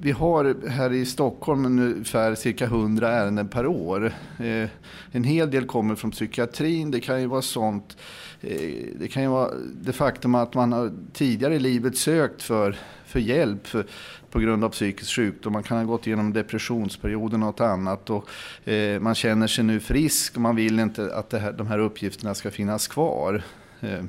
vi 0.05 0.13
har 0.13 0.69
här 0.69 0.93
i 0.93 1.07
Stockholm 1.07 1.67
ungefär 1.67 2.35
cirka 2.35 2.65
100 2.65 3.09
ärenden 3.09 3.49
per 3.49 3.67
år. 3.67 4.13
Eh, 4.39 4.69
en 5.13 5.25
hel 5.25 5.51
del 5.51 5.67
kommer 5.67 5.95
från 5.95 6.11
psykiatrin. 6.11 6.91
Det 6.91 7.01
kan 7.01 7.21
ju 7.21 7.27
vara 7.27 7.43
sånt. 7.43 7.97
Eh, 8.41 8.71
det 8.99 9.09
kan 9.09 9.23
ju 9.23 9.29
vara 9.29 9.51
det 9.83 9.93
faktum 9.93 10.35
att 10.35 10.55
man 10.55 10.73
har 10.73 10.93
tidigare 11.13 11.55
i 11.55 11.59
livet 11.59 11.97
sökt 11.97 12.43
för, 12.43 12.77
för 13.07 13.21
hjälp 13.21 13.67
för, 13.67 13.87
på 14.31 14.41
grund 14.41 14.65
av 14.65 14.69
psykisk 14.69 15.17
sjukdom. 15.17 15.53
Man 15.53 15.63
kan 15.63 15.79
ha 15.79 15.85
gått 15.85 16.07
igenom 16.07 16.33
depressionsperioden 16.33 17.43
och 17.43 17.47
något 17.47 17.61
annat. 17.61 18.11
Och, 18.11 18.29
eh, 18.69 19.01
man 19.01 19.15
känner 19.15 19.47
sig 19.47 19.65
nu 19.65 19.81
frisk 19.81 20.35
och 20.35 20.41
man 20.41 20.57
vill 20.57 20.81
inte 20.81 21.15
att 21.15 21.33
här, 21.33 21.53
de 21.53 21.67
här 21.67 21.79
uppgifterna 21.79 22.35
ska 22.35 22.51
finnas 22.51 22.89
kvar. 22.89 23.43
Eh, 23.81 24.05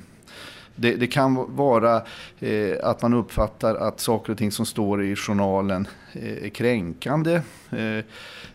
det, 0.75 0.95
det, 0.95 1.07
kan 1.07 1.55
vara 1.55 2.01
eh, 2.39 2.77
att 2.83 3.01
man 3.01 3.13
uppfattar 3.13 3.75
att 3.75 3.99
saker 3.99 4.31
och 4.31 4.37
ting 4.37 4.51
som 4.51 4.65
står 4.65 5.03
i 5.03 5.15
journalen 5.15 5.87
eh, 6.13 6.43
är 6.45 6.49
kränkande. 6.49 7.41
Eh, 7.71 8.05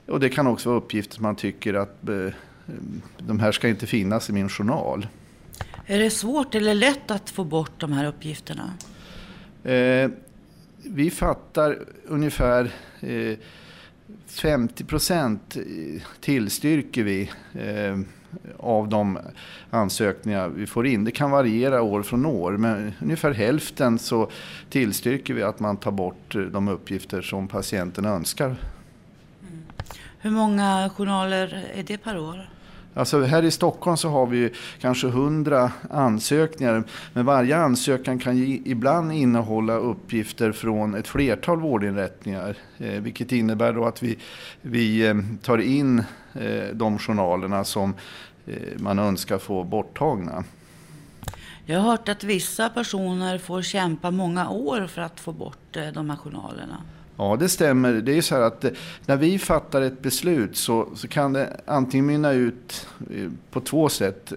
och 0.07 0.21
det 0.21 0.29
kan 0.29 0.47
också 0.47 0.69
vara 0.69 0.79
uppgifter 0.79 1.15
som 1.15 1.23
man 1.23 1.37
tycker 1.37 1.75
att, 1.75 2.09
eh, 2.09 2.33
de 3.19 3.41
här 3.41 3.53
ska 3.53 3.69
inte 3.69 3.87
finnas 3.87 4.31
i 4.31 4.33
min 4.33 4.49
journal. 4.49 5.07
Är 5.87 5.99
det 5.99 6.11
svårt 6.11 6.55
eller 6.55 6.75
lätt 6.75 7.11
att 7.11 7.31
få 7.31 7.45
bort 7.45 7.81
de 7.81 7.93
här 7.93 8.05
uppgifterna? 8.05 8.75
Eh, 9.65 10.11
vi 10.83 11.11
fattar 11.11 11.79
ungefär 12.05 12.71
eh, 13.01 13.39
50 14.27 14.85
procent 14.85 15.57
tillstyrker 16.21 17.03
vi 17.03 17.31
av 18.59 18.89
de 18.89 19.19
ansökningar 19.71 20.49
vi 20.49 20.67
får 20.67 20.87
in. 20.87 21.05
Det 21.05 21.11
kan 21.11 21.31
variera 21.31 21.83
år 21.83 22.03
från 22.03 22.27
år 22.27 22.53
men 22.53 22.93
ungefär 23.03 23.33
hälften 23.33 23.99
så 23.99 24.31
tillstyrker 24.71 25.35
vi 25.35 25.43
att 25.43 25.61
man 25.61 25.77
tar 25.77 25.91
bort 25.91 26.35
eh, 26.35 26.43
de 26.43 26.69
uppgifter 26.69 27.23
som 27.23 27.49
patienten 27.49 28.05
önskar. 28.05 28.47
Mm. 28.47 29.63
Hur 30.19 30.31
många 30.31 30.91
journaler 30.97 31.65
är 31.75 31.83
det 31.83 31.99
per 31.99 32.19
år? 32.19 32.51
Alltså 32.95 33.23
här 33.23 33.43
i 33.43 33.51
Stockholm 33.51 33.97
så 33.97 34.09
har 34.09 34.27
vi 34.27 34.53
kanske 34.81 35.07
100 35.07 35.73
ansökningar. 35.91 36.85
Men 37.13 37.27
varje 37.27 37.57
ansökan 37.57 38.19
kan 38.19 38.37
ju 38.37 38.63
ibland 38.65 39.13
innehålla 39.13 39.73
uppgifter 39.73 40.53
från 40.53 40.95
ett 40.95 41.09
flertal 41.09 41.61
vårdinrättningar. 41.61 42.57
Eh, 42.79 43.01
vilket 43.01 43.33
innebär 43.33 43.73
då 43.73 43.85
att 43.85 44.03
vi, 44.03 44.19
vi 44.63 45.07
eh, 45.07 45.15
tar 45.43 45.59
in 45.59 45.99
eh, 46.35 46.69
de 46.73 46.99
journalerna 46.99 47.65
som 47.65 47.95
man 48.77 48.99
önskar 48.99 49.39
få 49.39 49.65
borttagna. 49.65 50.45
Jag 51.67 51.81
har 51.81 51.91
hört 51.91 52.09
att 52.09 52.25
vissa 52.25 52.69
personer 52.69 53.39
får 53.39 53.63
kämpa 53.63 54.11
många 54.11 54.51
år 54.51 54.87
för 54.87 55.03
att 55.03 55.21
få 55.21 55.33
bort 55.33 55.77
de 55.95 56.11
här 56.11 56.17
journalerna. 56.17 56.83
Ja, 57.21 57.37
det 57.41 57.49
stämmer. 57.49 57.93
Det 57.93 58.13
är 58.13 58.15
ju 58.15 58.23
så 58.23 58.35
här 58.35 58.43
att 58.43 58.65
eh, 58.65 58.71
när 59.07 59.17
vi 59.17 59.39
fattar 59.39 59.83
ett 59.83 60.03
beslut 60.03 60.57
så, 60.57 60.89
så 60.95 61.09
kan 61.09 61.33
det 61.33 61.61
antingen 61.67 62.07
mynna 62.07 62.33
ut 62.33 62.89
eh, 63.11 63.31
på 63.51 63.61
två 63.61 63.89
sätt. 63.89 64.33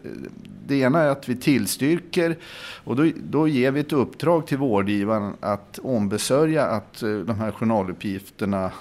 Det 0.67 0.75
ena 0.75 1.01
är 1.01 1.07
att 1.07 1.29
vi 1.29 1.35
tillstyrker 1.35 2.37
och 2.83 2.95
då, 2.95 3.11
då 3.15 3.47
ger 3.47 3.71
vi 3.71 3.79
ett 3.79 3.93
uppdrag 3.93 4.47
till 4.47 4.57
vårdgivaren 4.57 5.33
att 5.39 5.79
ombesörja 5.79 6.65
att 6.65 7.03
eh, 7.03 7.09
de 7.09 7.39
här 7.39 7.51
journaluppgifterna 7.51 8.71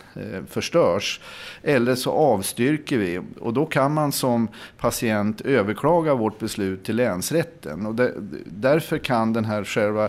förstörs. 0.49 1.21
Eller 1.62 1.94
så 1.94 2.11
avstyrker 2.11 2.99
vi 2.99 3.21
och 3.40 3.52
då 3.52 3.66
kan 3.66 3.94
man 3.94 4.12
som 4.12 4.49
patient 4.78 5.40
överklaga 5.40 6.14
vårt 6.14 6.38
beslut 6.38 6.85
till 6.85 6.97
länsrätten. 6.97 7.87
Och 7.87 7.94
där, 7.94 8.12
därför 8.44 8.99
kan 8.99 9.32
den 9.32 9.44
här 9.44 9.64
själva 9.64 10.09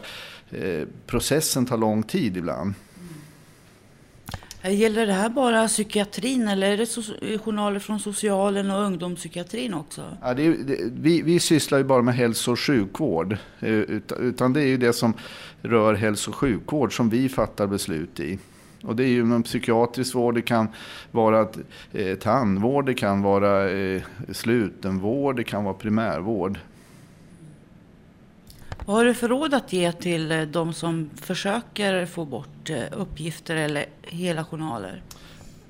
processen 1.05 1.65
ta 1.65 1.75
lång 1.75 2.03
tid 2.03 2.38
ibland. 2.38 2.73
Eh, 4.63 4.79
gäller 4.79 5.08
det 5.08 5.13
här 5.13 5.29
bara 5.29 5.67
psykiatrin 5.67 6.48
eller 6.48 6.72
är 6.72 6.77
det 6.77 7.38
journaler 7.38 7.79
från 7.79 8.00
socialen 8.00 8.72
och 8.72 8.82
ungdomspsykiatrin 8.82 9.74
också? 9.74 10.17
Ja, 10.22 10.34
det 10.34 10.46
är, 10.46 10.51
det, 10.51 10.77
vi, 10.93 11.22
vi 11.22 11.39
sysslar 11.39 11.77
ju 11.77 11.84
bara 11.84 12.01
med 12.01 12.15
hälso 12.15 12.51
och 12.51 12.60
sjukvård. 12.60 13.38
Eh, 13.60 13.72
utan 14.20 14.53
det 14.53 14.62
är 14.62 14.67
ju 14.67 14.77
det 14.77 14.93
som 14.93 15.13
rör 15.62 15.93
hälso 15.93 16.32
och 16.32 16.36
sjukvård 16.36 16.96
som 16.96 17.10
vi 17.10 17.29
fattar 17.29 17.67
beslut 17.67 18.20
i. 18.20 18.39
Och 18.84 18.96
det 18.96 19.03
är 19.03 19.08
ju 19.08 19.20
inom 19.20 19.43
psykiatrisk 19.43 20.15
vård, 20.15 20.36
det 20.36 20.41
kan 20.41 20.67
vara 21.12 21.48
eh, 21.91 22.15
tandvård, 22.15 22.86
det 22.86 22.93
kan 22.93 23.22
vara 23.22 23.72
eh, 23.72 24.01
slutenvård, 24.32 25.36
det 25.36 25.43
kan 25.43 25.63
vara 25.63 25.74
primärvård. 25.74 26.60
Vad 28.85 28.95
har 28.95 29.05
du 29.05 29.13
för 29.13 29.27
råd 29.27 29.53
att 29.53 29.73
ge 29.73 29.91
till 29.91 30.31
eh, 30.31 30.41
de 30.41 30.73
som 30.73 31.09
försöker 31.15 32.05
få 32.05 32.25
bort 32.25 32.69
eh, 32.69 32.83
uppgifter 32.91 33.55
eller 33.55 33.85
hela 34.01 34.45
journaler? 34.45 35.01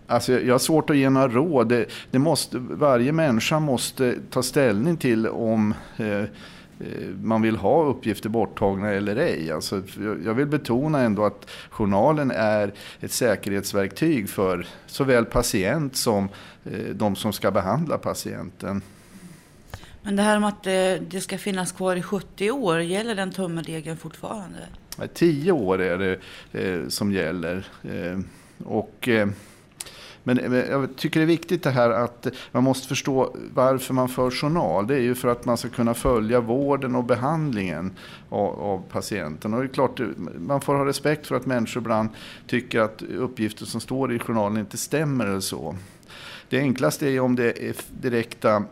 Alltså, 0.07 0.41
jag 0.41 0.53
har 0.53 0.59
svårt 0.59 0.89
att 0.89 0.97
ge 0.97 1.09
några 1.09 1.27
råd. 1.27 1.69
Det, 1.69 1.85
det 2.11 2.19
måste, 2.19 2.57
varje 2.57 3.11
människa 3.11 3.59
måste 3.59 4.15
ta 4.29 4.43
ställning 4.43 4.97
till 4.97 5.27
om 5.27 5.73
eh, 5.97 6.07
eh 6.07 6.27
man 7.21 7.41
vill 7.41 7.55
ha 7.55 7.83
uppgifter 7.83 8.29
borttagna 8.29 8.89
eller 8.89 9.15
ej. 9.15 9.51
Alltså, 9.51 9.81
jag 10.25 10.33
vill 10.33 10.47
betona 10.47 10.99
ändå 10.99 11.25
att 11.25 11.49
journalen 11.69 12.31
är 12.31 12.73
ett 12.99 13.11
säkerhetsverktyg 13.11 14.29
för 14.29 14.67
såväl 14.87 15.25
patient 15.25 15.95
som 15.95 16.29
de 16.93 17.15
som 17.15 17.33
ska 17.33 17.51
behandla 17.51 17.97
patienten. 17.97 18.81
Men 20.03 20.15
det 20.15 20.23
här 20.23 20.37
om 20.37 20.43
att 20.43 20.67
eh, 20.67 20.73
det, 21.07 21.21
ska 21.21 21.37
finnas 21.37 21.71
kvar 21.71 21.95
i 21.95 22.01
70 22.01 22.51
år, 22.51 22.79
gäller 22.79 23.15
den 23.15 23.31
tumregeln 23.31 23.97
fortfarande? 23.97 24.57
10 25.13 25.51
år 25.51 25.81
är 25.81 25.97
det 25.97 26.19
eh, 26.63 26.87
som 26.87 27.11
gäller. 27.11 27.67
Eh, 27.83 28.19
och, 28.65 29.07
eh, 29.07 29.21
eh, 29.21 29.27
men 30.23 30.53
jag 30.53 30.95
tycker 30.95 31.19
det 31.19 31.23
är 31.23 31.27
viktigt 31.27 31.63
det 31.63 31.69
här 31.69 31.89
att 31.89 32.27
man 32.51 32.63
måste 32.63 32.87
förstå 32.87 33.35
varför 33.53 33.93
man 33.93 34.09
för 34.09 34.31
journal. 34.31 34.87
Det 34.87 34.95
är 34.95 34.99
ju 34.99 35.15
för 35.15 35.27
att 35.27 35.45
man 35.45 35.57
ska 35.57 35.69
kunna 35.69 35.93
följa 35.93 36.39
vården 36.39 36.95
och 36.95 37.03
behandlingen 37.03 37.91
av, 38.29 38.59
av 38.61 38.83
patienten. 38.89 39.53
Och 39.53 39.59
det 39.59 39.65
är 39.65 39.73
klart, 39.73 39.99
man 40.37 40.61
får 40.61 40.75
ha 40.75 40.85
respekt 40.85 41.27
för 41.27 41.35
att 41.35 41.45
människor 41.45 41.81
ibland 41.81 42.09
tycker 42.47 42.79
att 42.79 43.01
uppgifter 43.01 43.65
som 43.65 43.81
står 43.81 44.13
i 44.13 44.19
journalen 44.19 44.57
inte 44.57 44.77
stämmer 44.77 45.25
eller 45.25 45.39
så. 45.39 45.75
Det 46.49 46.59
enklaste 46.59 47.07
är 47.07 47.19
om 47.19 47.35
det 47.35 47.69
är 47.69 47.75
direkta 48.01 48.63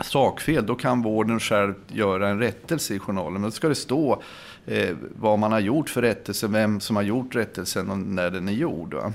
sakfel, 0.00 0.66
då 0.66 0.74
kan 0.74 1.02
vården 1.02 1.40
själv 1.40 1.74
göra 1.88 2.28
en 2.28 2.38
rättelse 2.38 2.94
i 2.94 2.98
journalen. 2.98 3.32
Men 3.32 3.42
då 3.42 3.50
ska 3.50 3.68
det 3.68 3.74
stå 3.74 4.22
eh, 4.66 4.96
vad 5.16 5.38
man 5.38 5.52
har 5.52 5.60
gjort 5.60 5.90
för 5.90 6.02
rättelse, 6.02 6.46
vem 6.46 6.80
som 6.80 6.96
har 6.96 7.02
gjort 7.02 7.34
rättelsen 7.34 7.90
och 7.90 7.98
när 7.98 8.30
den 8.30 8.48
är 8.48 8.52
gjord. 8.52 8.94
Va? 8.94 9.12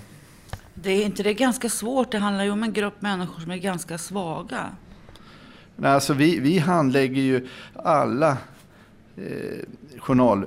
Det 0.74 0.92
är 0.92 1.06
inte 1.06 1.24
det 1.24 1.34
ganska 1.34 1.70
svårt? 1.70 2.12
Det 2.12 2.18
handlar 2.18 2.44
ju 2.44 2.52
om 2.52 2.64
en 2.64 2.74
grupp 2.74 3.02
människor 3.02 3.42
som 3.42 3.52
är 3.52 3.58
ganska 3.58 3.98
svaga. 3.98 4.70
Nej, 5.76 5.92
alltså 5.92 6.14
vi, 6.14 6.40
vi 6.40 6.58
handlägger 6.58 7.22
ju 7.22 7.48
alla 7.76 8.38
eh, 9.18 9.98
journal, 10.00 10.46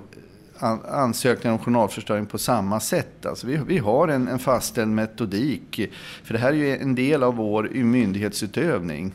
an, 0.58 0.80
ansökningar 0.90 1.52
om 1.52 1.64
journalförstöring 1.64 2.26
på 2.26 2.38
samma 2.38 2.80
sätt. 2.80 3.26
Alltså 3.26 3.46
vi, 3.46 3.60
vi 3.66 3.78
har 3.78 4.08
en, 4.08 4.28
en 4.28 4.38
fastställd 4.38 4.90
metodik. 4.90 5.80
För 6.24 6.34
det 6.34 6.40
här 6.40 6.48
är 6.48 6.56
ju 6.56 6.76
en 6.76 6.94
del 6.94 7.22
av 7.22 7.34
vår 7.34 7.70
myndighetsutövning. 7.72 9.12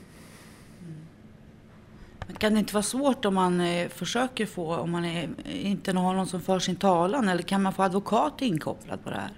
Kan 2.42 2.54
det 2.54 2.60
inte 2.60 2.74
vara 2.74 2.84
svårt 2.84 3.26
om 3.26 3.36
man 3.36 3.62
eh, 3.62 3.90
försöker 3.90 4.46
få, 4.46 4.76
om 4.76 4.92
man 4.92 5.06
är, 5.06 5.30
inte 5.46 5.92
har 5.92 6.14
någon 6.14 6.28
som 6.28 6.42
för 6.42 6.60
sin 6.60 6.76
talan? 6.76 7.30
Eller 7.30 7.44
kan 7.44 7.62
man 7.62 7.74
få 7.74 7.84
advokat 7.84 8.42
inkopplad 8.42 9.04
på 9.04 9.10
det 9.10 9.16
här? 9.16 9.32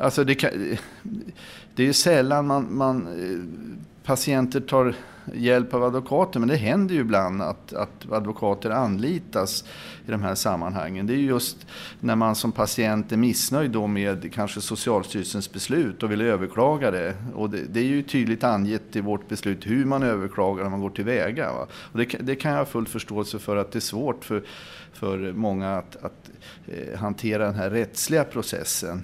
Alltså 0.00 0.24
det, 0.24 0.34
kan, 0.34 0.50
det 1.74 1.82
är 1.82 1.86
ju 1.86 1.92
sällan 1.92 2.46
man, 2.46 2.76
man, 2.76 3.06
eh, 3.06 3.97
patienter 4.08 4.60
tar 4.60 4.94
hjälp 5.34 5.74
av 5.74 5.84
advokater. 5.84 6.40
Men 6.40 6.48
det 6.48 6.56
händer 6.56 6.94
ju 6.94 7.00
ibland 7.00 7.42
att, 7.42 7.72
att 7.72 8.12
advokater 8.12 8.70
anlitas 8.70 9.64
i 10.06 10.10
de 10.10 10.22
här 10.22 10.34
sammanhangen. 10.34 11.06
Det 11.06 11.12
är 11.12 11.16
just 11.16 11.66
när 12.00 12.16
man 12.16 12.34
som 12.34 12.52
patient 12.52 13.12
är 13.12 13.16
missnöjd 13.16 13.70
då 13.70 13.86
med 13.86 14.32
kanske 14.32 14.60
Socialstyrelsens 14.60 15.52
beslut 15.52 16.02
och 16.02 16.12
vill 16.12 16.20
överklaga 16.20 16.90
det. 16.90 17.14
Och 17.34 17.50
det, 17.50 17.64
det 17.70 17.80
är 17.80 17.84
ju 17.84 18.02
tydligt 18.02 18.44
angett 18.44 18.96
i 18.96 19.00
vårt 19.00 19.28
beslut 19.28 19.66
hur 19.66 19.84
man 19.84 20.02
överklagar 20.02 20.62
när 20.62 20.70
man 20.70 20.80
går 20.80 20.90
tillväga. 20.90 21.52
Va? 21.52 21.66
Och 21.72 21.98
det, 21.98 22.04
det 22.04 22.36
kan 22.36 22.50
jag 22.50 22.58
ha 22.58 22.64
full 22.64 22.86
förståelse 22.86 23.38
för 23.38 23.56
att 23.56 23.72
det 23.72 23.78
är 23.78 23.80
svårt 23.80 24.24
för, 24.24 24.42
för 24.92 25.32
många 25.32 25.76
att, 25.76 25.96
att 25.96 26.30
eh, 26.66 26.98
hantera 26.98 27.46
den 27.46 27.54
här 27.54 27.70
rättsliga 27.70 28.24
processen. 28.24 29.02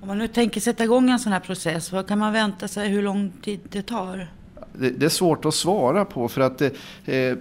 Om 0.00 0.08
man 0.08 0.18
nu 0.18 0.28
tänker 0.28 0.60
sätta 0.60 0.84
igång 0.84 1.10
en 1.10 1.18
sån 1.18 1.32
här 1.32 1.40
process, 1.40 1.92
vad 1.92 2.08
kan 2.08 2.18
man 2.18 2.32
vänta 2.32 2.68
sig 2.68 2.88
hur 2.88 3.02
lång 3.02 3.32
tid 3.42 3.60
det 3.68 3.82
tar? 3.82 4.32
Det, 4.72 4.90
det 4.90 5.06
är 5.06 5.10
svårt 5.10 5.44
att 5.44 5.54
svara 5.54 6.04
på 6.04 6.28
för 6.28 6.40
att 6.40 6.58
det, 6.58 6.72
eh, 7.04 7.36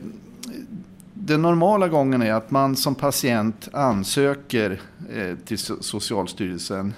den 1.14 1.42
normala 1.42 1.88
gången 1.88 2.22
är 2.22 2.34
att 2.34 2.52
man 2.52 2.76
som 2.76 2.96
patient 2.96 3.70
ansöker 3.74 4.82
eh, 5.14 5.36
till 5.46 5.58
Socialstyrelsen. 5.60 6.94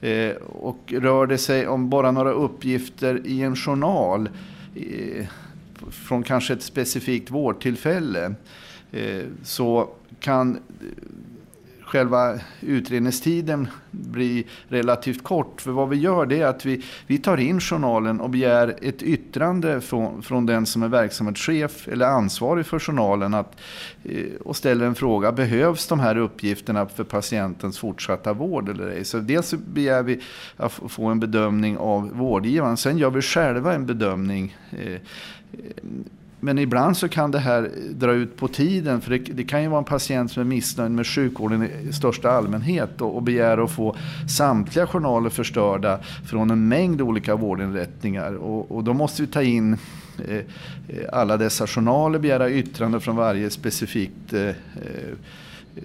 Eh, 0.00 0.34
och 0.36 0.92
rör 0.96 1.26
det 1.26 1.38
sig 1.38 1.68
om 1.68 1.90
bara 1.90 2.10
några 2.10 2.32
uppgifter 2.32 3.20
i 3.24 3.42
en 3.42 3.56
journal 3.56 4.28
eh, 4.74 5.26
från 5.90 6.22
kanske 6.22 6.52
ett 6.52 6.62
specifikt 6.62 7.30
vårdtillfälle 7.30 8.34
eh, 8.92 9.22
så 9.42 9.88
kan 10.20 10.58
själva 11.94 12.40
utredningstiden 12.60 13.68
blir 13.90 14.44
relativt 14.68 15.22
kort. 15.22 15.60
För 15.60 15.70
vad 15.70 15.88
vi 15.88 15.96
gör 15.96 16.26
det 16.26 16.40
är 16.40 16.46
att 16.46 16.66
vi, 16.66 16.84
vi 17.06 17.18
tar 17.18 17.36
in 17.36 17.60
journalen 17.60 18.20
och 18.20 18.30
begär 18.30 18.74
ett 18.82 19.02
yttrande 19.02 19.80
från, 19.80 20.22
från 20.22 20.46
den 20.46 20.66
som 20.66 20.82
är 20.82 20.88
verksamhetschef 20.88 21.88
eller 21.88 22.06
ansvarig 22.06 22.66
för 22.66 22.78
journalen 22.78 23.34
att, 23.34 23.60
eh, 24.04 24.34
och 24.44 24.56
ställer 24.56 24.86
en 24.86 24.94
fråga. 24.94 25.32
Behövs 25.32 25.86
de 25.86 26.00
här 26.00 26.16
uppgifterna 26.16 26.86
för 26.86 27.04
patientens 27.04 27.78
fortsatta 27.78 28.32
vård 28.32 28.68
eller 28.68 28.88
ej? 28.88 29.04
Så 29.04 29.18
dels 29.18 29.54
begär 29.54 30.02
vi 30.02 30.20
att 30.56 30.72
få 30.72 31.04
en 31.06 31.20
bedömning 31.20 31.78
av 31.78 32.10
vårdgivaren. 32.12 32.76
Sen 32.76 32.98
gör 32.98 33.10
vi 33.10 33.22
själva 33.22 33.74
en 33.74 33.86
bedömning. 33.86 34.56
Eh, 34.70 35.00
men 36.44 36.58
ibland 36.58 36.96
så 36.96 37.08
kan 37.08 37.30
det 37.30 37.38
här 37.38 37.70
dra 37.90 38.12
ut 38.12 38.36
på 38.36 38.48
tiden. 38.48 39.00
För 39.00 39.10
det, 39.10 39.18
det 39.18 39.44
kan 39.44 39.62
ju 39.62 39.68
vara 39.68 39.78
en 39.78 39.84
patient 39.84 40.32
som 40.32 40.40
är 40.40 40.44
missnöjd 40.44 40.90
med 40.90 41.06
sjukvården 41.06 41.68
i 41.88 41.92
största 41.92 42.30
allmänhet 42.30 43.00
och, 43.00 43.16
och 43.16 43.22
begär 43.22 43.64
att 43.64 43.70
få 43.70 43.96
samtliga 44.36 44.86
journaler 44.86 45.30
förstörda 45.30 46.00
från 46.26 46.50
en 46.50 46.68
mängd 46.68 47.00
olika 47.00 47.36
vårdinrättningar. 47.36 48.34
Och, 48.34 48.70
och 48.70 48.84
då 48.84 48.92
måste 48.92 49.22
vi 49.22 49.28
ta 49.28 49.42
in 49.42 49.76
eh, 50.28 50.36
eh 50.36 50.44
alla 51.12 51.36
dessa 51.36 51.66
journaler, 51.66 52.18
begära 52.18 52.50
yttrande 52.50 53.00
från 53.00 53.16
varje 53.16 53.50
specifikt 53.50 54.32
eh, 54.32 54.48
eh, 54.48 54.54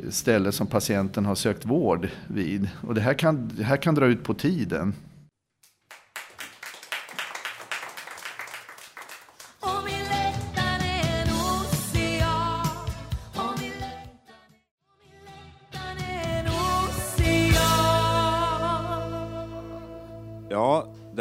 ställe 0.10 0.52
som 0.52 0.68
patienten 0.68 1.26
har 1.26 1.36
sökt 1.36 1.66
vård 1.66 2.08
vid. 2.28 2.70
Och 2.88 2.96
det 2.96 3.02
här 3.02 3.14
kan, 3.14 3.52
det 3.58 3.64
här 3.64 3.78
kan 3.78 3.96
dra 3.96 4.06
ut 4.06 4.24
på 4.24 4.34
tiden. 4.34 4.94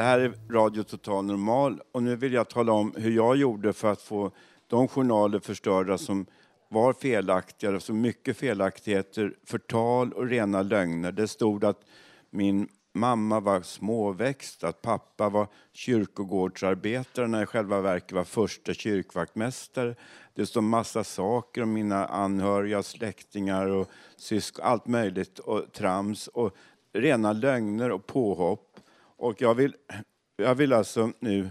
Här 0.09 0.19
är 0.19 0.33
Radio 0.51 0.83
Total 0.83 1.25
Normal 1.25 1.81
och 1.93 2.03
nu 2.03 2.17
vill 2.17 2.33
jag 2.33 2.49
tala 2.49 2.73
om 2.73 2.95
hur 2.97 3.11
jag 3.11 3.37
gjorde 3.37 3.73
för 3.73 3.93
att 3.93 4.03
få 4.03 4.31
de 4.67 4.89
journaler 4.89 5.39
förstörda 5.39 5.99
som 5.99 6.27
var 6.69 6.93
felaktiga, 6.93 7.81
så 7.81 7.93
mycket 7.93 8.37
felaktigheter, 8.37 9.35
förtal 9.47 10.13
och 10.13 10.27
rena 10.27 10.63
lögner. 10.63 11.13
Det 11.13 11.29
stod 11.29 11.65
att 11.65 11.81
min 12.31 12.69
mamma 12.95 13.41
var 13.41 13.63
småväxt, 13.63 14.65
att 14.65 14.83
pappa 14.83 15.29
var 15.29 15.47
kyrkogårdsarbetare 15.73 17.27
när 17.29 17.39
jag 17.39 17.49
själva 17.49 17.81
verket 17.81 18.13
var 18.13 18.25
första 18.25 18.75
kyrkvaktmästare. 18.75 19.95
Det 20.35 20.47
stod 20.47 20.65
massa 20.65 21.05
saker 21.05 21.63
om 21.63 21.73
mina 21.73 22.07
anhöriga, 22.07 22.83
släktingar 22.83 23.67
och 23.67 23.89
syskon, 24.17 24.65
allt 24.65 24.87
möjligt 24.87 25.39
och 25.39 25.73
trams 25.73 26.27
och 26.27 26.57
rena 26.93 27.33
lögner 27.33 27.91
och 27.91 28.07
påhopp. 28.07 28.81
Och 29.19 29.43
jag 29.43 29.55
vill, 29.55 29.77
jag 30.37 30.55
vill 30.55 30.73
alltså 30.73 31.13
nu 31.19 31.51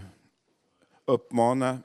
uppmana 1.04 1.78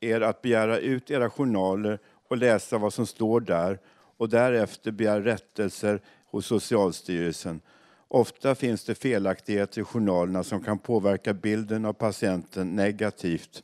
er 0.00 0.20
att 0.20 0.42
begära 0.42 0.78
ut 0.78 1.10
era 1.10 1.30
journaler 1.30 1.98
och 2.28 2.36
läsa 2.36 2.78
vad 2.78 2.92
som 2.92 3.06
står 3.06 3.40
där 3.40 3.78
och 4.16 4.28
därefter 4.28 4.90
begära 4.90 5.24
rättelser 5.24 6.00
hos 6.26 6.46
Socialstyrelsen. 6.46 7.60
Ofta 8.08 8.54
finns 8.54 8.84
det 8.84 8.94
felaktigheter 8.94 9.80
i 9.80 9.84
journalerna 9.84 10.44
som 10.44 10.64
kan 10.64 10.78
påverka 10.78 11.34
bilden 11.34 11.84
av 11.84 11.92
patienten 11.92 12.76
negativt. 12.76 13.62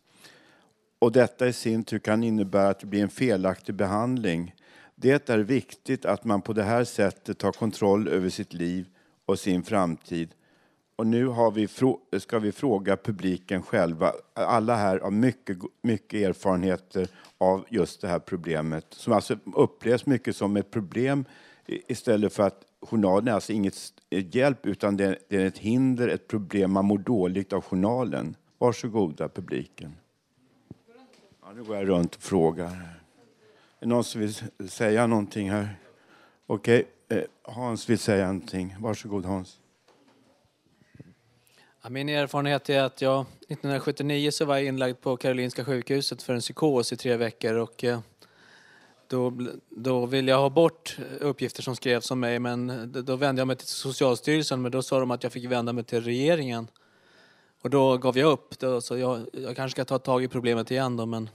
Och 0.99 1.13
detta 1.13 1.49
i 1.49 1.53
sin 1.53 1.85
tur 1.85 1.99
kan 1.99 2.23
innebära 2.23 2.69
att 2.69 2.81
det 2.81 2.87
blir 2.87 3.03
en 3.03 3.09
felaktig 3.09 3.75
behandling. 3.75 4.55
Det 4.95 5.31
är 5.31 5.39
viktigt 5.39 6.05
att 6.05 6.25
man 6.25 6.43
på 6.43 6.53
det 6.53 6.63
här 6.63 6.85
sättet 6.85 7.39
tar 7.39 7.53
kontroll 7.53 8.09
över 8.09 8.29
sitt 8.29 8.53
liv 8.53 8.87
och 9.27 9.39
sin 9.39 9.63
framtid. 9.63 10.35
Och 10.97 11.07
nu 11.07 11.27
har 11.27 11.51
vi, 11.51 11.69
ska 12.21 12.39
vi 12.39 12.53
fråga 12.53 12.97
publiken 12.97 13.63
själva. 13.63 14.13
Alla 14.35 14.77
här 14.77 15.01
har 15.01 15.11
mycket, 15.11 15.59
mycket 15.83 16.29
erfarenheter 16.29 17.09
av 17.39 17.65
just 17.69 18.01
det 18.01 18.09
här 18.09 18.19
problemet. 18.19 18.87
Som 18.91 19.13
alltså 19.13 19.39
upplevs 19.55 20.07
mycket 20.07 20.37
som 20.37 20.57
ett 20.57 20.71
problem 20.71 21.25
i- 21.67 21.93
istället 21.93 22.33
för 22.33 22.43
att 22.43 22.65
journalen 22.81 23.29
är 23.29 23.33
alltså 23.33 23.53
inget 23.53 23.77
hjälp 24.11 24.67
utan 24.67 24.97
det 24.97 25.05
är, 25.05 25.19
det 25.29 25.37
är 25.43 25.47
ett 25.47 25.59
hinder, 25.59 26.09
ett 26.09 26.29
problem. 26.29 26.73
Man 26.73 26.85
mår 26.85 26.99
dåligt 26.99 27.53
av 27.53 27.65
journalen. 27.65 28.37
Varsågoda 28.59 29.29
publiken. 29.29 29.93
Ja, 31.43 31.53
nu 31.55 31.65
går 31.65 31.77
jag 31.77 31.89
runt 31.89 32.15
och 32.15 32.23
frågar. 32.23 32.67
Är 32.67 33.01
det 33.81 33.87
någon 33.87 34.05
som 34.05 34.21
vill 34.21 34.35
säga 34.69 35.07
någonting 35.07 35.51
här? 35.51 35.77
Okej, 36.47 36.85
okay. 37.07 37.25
Hans 37.43 37.91
vill 37.91 37.99
säga 37.99 38.27
någonting. 38.27 38.77
Varsågod 38.81 39.25
Hans. 39.25 39.61
Ja, 41.87 41.91
min 41.91 42.09
erfarenhet 42.09 42.71
är 42.71 42.83
att 42.83 43.03
jag 43.03 43.21
1979 43.21 44.31
så 44.31 44.45
var 44.45 44.57
jag 44.57 44.65
inlagd 44.65 45.01
på 45.01 45.17
Karolinska 45.17 45.65
sjukhuset 45.65 46.23
för 46.23 46.35
en 46.35 46.41
psykos 46.41 46.93
i 46.93 46.97
tre 46.97 47.17
veckor 47.17 47.55
och 47.55 47.85
eh, 47.85 48.01
då, 49.09 49.33
då 49.69 50.07
ville 50.07 50.31
jag 50.31 50.39
ha 50.39 50.51
bort 50.51 50.99
uppgifter 51.21 51.63
som 51.63 51.77
skrevs 51.77 52.11
om 52.11 52.21
mig 52.21 52.39
men 52.39 52.93
då 53.07 53.17
vände 53.17 53.41
jag 53.41 53.47
mig 53.47 53.57
till 53.57 53.67
Socialstyrelsen 53.67 54.63
men 54.63 54.73
då 54.73 54.83
sa 54.83 55.01
de 55.01 55.11
att 55.11 55.23
jag 55.23 55.33
fick 55.33 55.45
vända 55.45 55.73
mig 55.73 55.85
till 55.85 56.01
regeringen. 56.01 56.69
Och 57.63 57.71
då 57.71 57.97
gav 57.97 58.19
jag 58.19 58.33
upp. 58.33 58.59
Då, 58.59 58.81
så 58.81 58.99
jag, 58.99 59.27
jag 59.33 59.57
kanske 59.57 59.75
ska 59.77 59.85
ta 59.85 59.99
tag 59.99 60.25
i 60.25 60.29
problemet 60.29 60.71
igen 60.71 60.97
då 60.97 61.07
men 61.07 61.31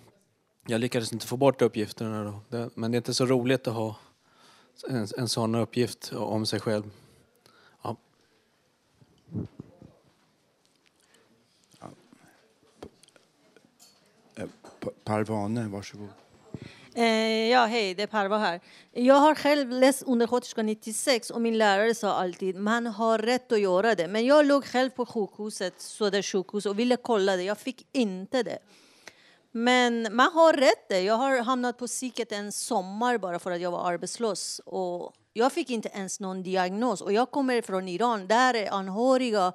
jag 0.68 0.82
lyckades 0.82 1.14
inte 1.14 1.28
få 1.28 1.38
bort 1.38 1.62
uppgifterna 1.62 2.24
då. 2.24 2.58
Det, 2.58 2.70
men 2.76 2.92
det 2.92 2.96
är 2.96 3.00
inte 3.00 3.14
så 3.14 3.26
roligt 3.26 3.68
att 3.68 3.74
ha 3.74 3.96
en, 4.90 5.08
en 5.18 5.28
sån 5.28 5.56
uppgift 5.56 6.14
om 6.14 6.46
sig 6.46 6.60
själv. 6.60 6.84
Ja. 7.84 7.96
Eh, 14.36 14.46
Pa- 14.62 14.71
Parvane, 15.04 15.68
varsågod. 15.68 16.10
Eh, 16.96 17.50
ja, 17.50 17.66
hej, 17.66 17.94
det 17.94 18.04
är 18.04 18.08
Parva 18.08 18.38
här. 18.38 18.60
Jag 18.92 19.16
har 19.16 19.36
själv 19.36 19.70
läst 19.70 20.04
undersköterska 20.04 20.64
96 20.64 21.30
och 21.30 21.42
min 21.42 21.58
lärare 21.58 21.96
sa 21.96 22.14
alltid 22.14 22.56
man 22.56 22.86
har 22.88 23.18
rätt 23.18 23.52
att 23.52 23.60
göra 23.60 23.96
det. 23.96 24.08
Men 24.08 24.26
jag 24.26 24.46
låg 24.46 24.66
själv 24.66 24.90
på 24.90 25.06
sjukhuset, 25.06 25.82
Södra 25.82 26.22
sjukhus, 26.24 26.66
och 26.66 26.80
ville 26.80 26.96
kolla 26.96 27.36
det. 27.36 27.44
Jag 27.44 27.58
fick 27.58 27.88
inte 27.92 28.44
det. 28.44 28.60
Men 29.52 30.16
man 30.16 30.32
har 30.34 30.54
rätt 30.54 30.90
det. 30.90 31.02
Jag 31.02 31.14
har 31.14 31.44
hamnat 31.44 31.78
på 31.78 31.88
psyket 31.88 32.32
en 32.32 32.52
sommar 32.52 33.18
bara 33.18 33.40
för 33.40 33.52
att 33.52 33.62
jag 33.62 33.72
var 33.72 33.92
arbetslös. 33.92 34.62
Och 34.66 35.14
jag 35.34 35.52
fick 35.52 35.70
inte 35.70 35.90
ens 35.90 36.20
någon 36.20 36.44
diagnos. 36.44 37.02
Och 37.02 37.14
jag 37.14 37.32
kommer 37.32 37.62
från 37.62 37.88
Iran. 37.88 38.28
Där 38.28 38.54
är 38.54 38.72
anhöriga 38.72 39.54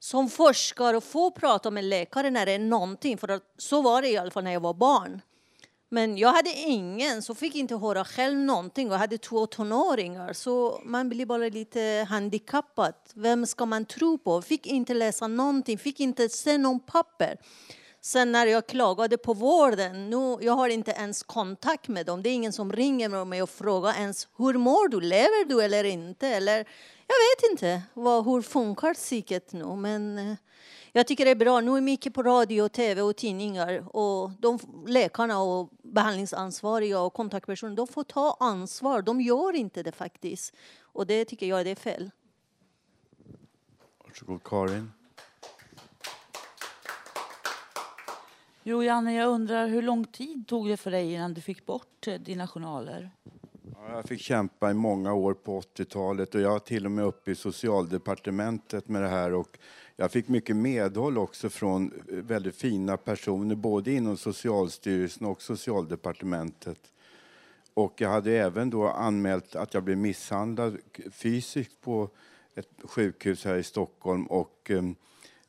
som 0.00 0.30
forskare, 0.30 0.96
och 0.96 1.04
få 1.04 1.30
prata 1.30 1.70
med 1.70 1.84
läkare 1.84 2.30
när 2.30 2.46
det 2.46 2.52
är 2.52 2.58
någonting. 2.58 3.18
För 3.18 3.28
att 3.28 3.42
så 3.58 3.82
var 3.82 4.02
det 4.02 4.08
i 4.08 4.16
alla 4.16 4.30
fall 4.30 4.44
när 4.44 4.52
jag 4.52 4.60
var 4.60 4.74
barn. 4.74 5.20
Men 5.92 6.18
jag 6.18 6.32
hade 6.32 6.50
ingen, 6.50 7.22
så 7.22 7.34
fick 7.34 7.54
inte 7.54 7.76
höra 7.76 8.04
själv 8.04 8.38
någonting. 8.38 8.90
Jag 8.90 8.98
hade 8.98 9.18
två 9.18 9.46
tonåringar, 9.46 10.32
så 10.32 10.80
man 10.84 11.08
blir 11.08 11.26
bara 11.26 11.48
lite 11.48 12.06
handikappad. 12.08 12.94
Vem 13.14 13.46
ska 13.46 13.66
man 13.66 13.84
tro 13.84 14.18
på? 14.18 14.42
Fick 14.42 14.66
inte 14.66 14.94
läsa 14.94 15.26
någonting, 15.26 15.78
fick 15.78 16.00
inte 16.00 16.28
se 16.28 16.58
någon 16.58 16.80
papper. 16.80 17.36
Sen 18.02 18.32
när 18.32 18.46
jag 18.46 18.66
klagade 18.66 19.18
på 19.18 19.34
vården, 19.34 20.10
nu, 20.10 20.38
jag 20.40 20.52
har 20.52 20.68
inte 20.68 20.90
ens 20.90 21.22
kontakt 21.22 21.88
med 21.88 22.06
dem. 22.06 22.22
Det 22.22 22.28
är 22.28 22.34
ingen 22.34 22.52
som 22.52 22.72
ringer 22.72 23.24
mig 23.24 23.42
och 23.42 23.50
frågar 23.50 23.94
ens 23.94 24.28
hur 24.36 24.54
mår 24.54 24.88
du, 24.88 25.00
lever 25.00 25.48
du 25.48 25.62
eller 25.62 25.84
inte? 25.84 26.28
Eller, 26.28 26.56
jag 27.06 27.16
vet 27.16 27.50
inte 27.50 27.82
vad, 27.94 28.24
hur 28.24 28.42
funkar 28.42 28.94
psyket 28.94 29.52
nu. 29.52 29.76
Men 29.76 30.18
eh, 30.18 30.36
jag 30.92 31.06
tycker 31.06 31.24
det 31.24 31.30
är 31.30 31.34
bra. 31.34 31.60
Nu 31.60 31.76
är 31.76 31.80
mycket 31.80 32.14
på 32.14 32.22
radio, 32.22 32.68
tv 32.68 33.02
och 33.02 33.16
tidningar. 33.16 33.96
Och 33.96 34.30
de 34.30 34.58
läkarna 34.86 35.40
och 35.40 35.70
behandlingsansvariga 35.82 37.00
och 37.00 37.14
kontaktpersoner, 37.14 37.76
de 37.76 37.86
får 37.86 38.04
ta 38.04 38.36
ansvar. 38.40 39.02
De 39.02 39.20
gör 39.20 39.56
inte 39.56 39.82
det 39.82 39.92
faktiskt. 39.92 40.54
Och 40.80 41.06
det 41.06 41.24
tycker 41.24 41.46
jag 41.46 41.66
det 41.66 41.70
är 41.70 41.74
fel. 41.74 42.10
Varsågod 44.04 44.42
Karin. 44.44 44.92
Jo, 48.70 48.82
Janne, 48.82 49.14
jag 49.14 49.28
undrar 49.28 49.68
hur 49.68 49.82
lång 49.82 50.04
tid 50.04 50.46
tog 50.46 50.68
det 50.68 50.76
för 50.76 50.90
dig 50.90 51.12
innan 51.12 51.34
du 51.34 51.40
fick 51.40 51.66
bort 51.66 52.06
eh, 52.06 52.20
dina 52.20 52.46
journaler? 52.46 53.10
Ja, 53.74 53.92
jag 53.92 54.04
fick 54.04 54.20
kämpa 54.20 54.70
i 54.70 54.74
många 54.74 55.14
år 55.14 55.34
på 55.34 55.60
80-talet 55.60 56.34
och 56.34 56.40
jag 56.40 56.50
var 56.50 56.58
till 56.58 56.84
och 56.84 56.90
med 56.90 57.04
uppe 57.04 57.30
i 57.30 57.34
socialdepartementet 57.34 58.88
med 58.88 59.02
det 59.02 59.08
här 59.08 59.34
och 59.34 59.58
jag 59.96 60.12
fick 60.12 60.28
mycket 60.28 60.56
medhåll 60.56 61.18
också 61.18 61.48
från 61.48 61.92
eh, 62.08 62.16
väldigt 62.16 62.56
fina 62.56 62.96
personer 62.96 63.54
både 63.54 63.92
inom 63.92 64.16
Socialstyrelsen 64.16 65.26
och 65.26 65.42
Socialdepartementet. 65.42 66.92
Och 67.74 68.00
jag 68.00 68.08
hade 68.08 68.32
även 68.32 68.70
då 68.70 68.88
anmält 68.88 69.56
att 69.56 69.74
jag 69.74 69.82
blev 69.82 69.98
misshandlad 69.98 70.76
fysiskt 71.10 71.80
på 71.80 72.08
ett 72.54 72.70
sjukhus 72.84 73.44
här 73.44 73.56
i 73.56 73.62
Stockholm 73.62 74.26
och 74.26 74.70
eh, 74.70 74.82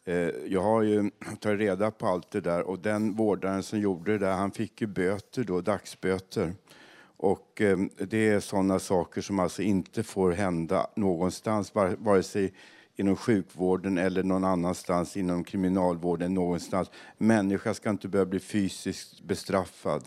Eh, 0.05 0.29
jag 0.47 0.61
har 0.61 0.81
ju 0.81 1.11
tagit 1.39 1.59
reda 1.59 1.91
på 1.91 2.07
allt 2.07 2.31
det 2.31 2.41
där 2.41 2.61
och 2.61 2.79
den 2.79 3.15
vårdaren 3.15 3.63
som 3.63 3.79
gjorde 3.79 4.11
det 4.11 4.17
där 4.17 4.33
han 4.33 4.51
fick 4.51 4.81
ju 4.81 4.87
böter 4.87 5.43
då, 5.43 5.61
dagsböter. 5.61 6.53
Och 7.17 7.61
eh, 7.61 7.77
det 7.97 8.29
är 8.29 8.39
sådana 8.39 8.79
saker 8.79 9.21
som 9.21 9.39
alltså 9.39 9.61
inte 9.61 10.03
får 10.03 10.31
hända 10.31 10.87
någonstans, 10.95 11.75
vare 11.97 12.23
sig 12.23 12.53
inom 12.95 13.15
sjukvården 13.15 13.97
eller 13.97 14.23
någon 14.23 14.43
annanstans 14.43 15.17
inom 15.17 15.43
kriminalvården 15.43 16.33
någonstans. 16.33 16.91
Människa 17.17 17.73
ska 17.73 17.89
inte 17.89 18.07
behöva 18.07 18.29
bli 18.29 18.39
fysiskt 18.39 19.21
bestraffad. 19.21 20.03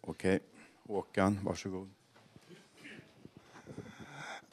Okej, 0.00 0.40
Håkan, 0.88 1.38
varsågod. 1.42 1.90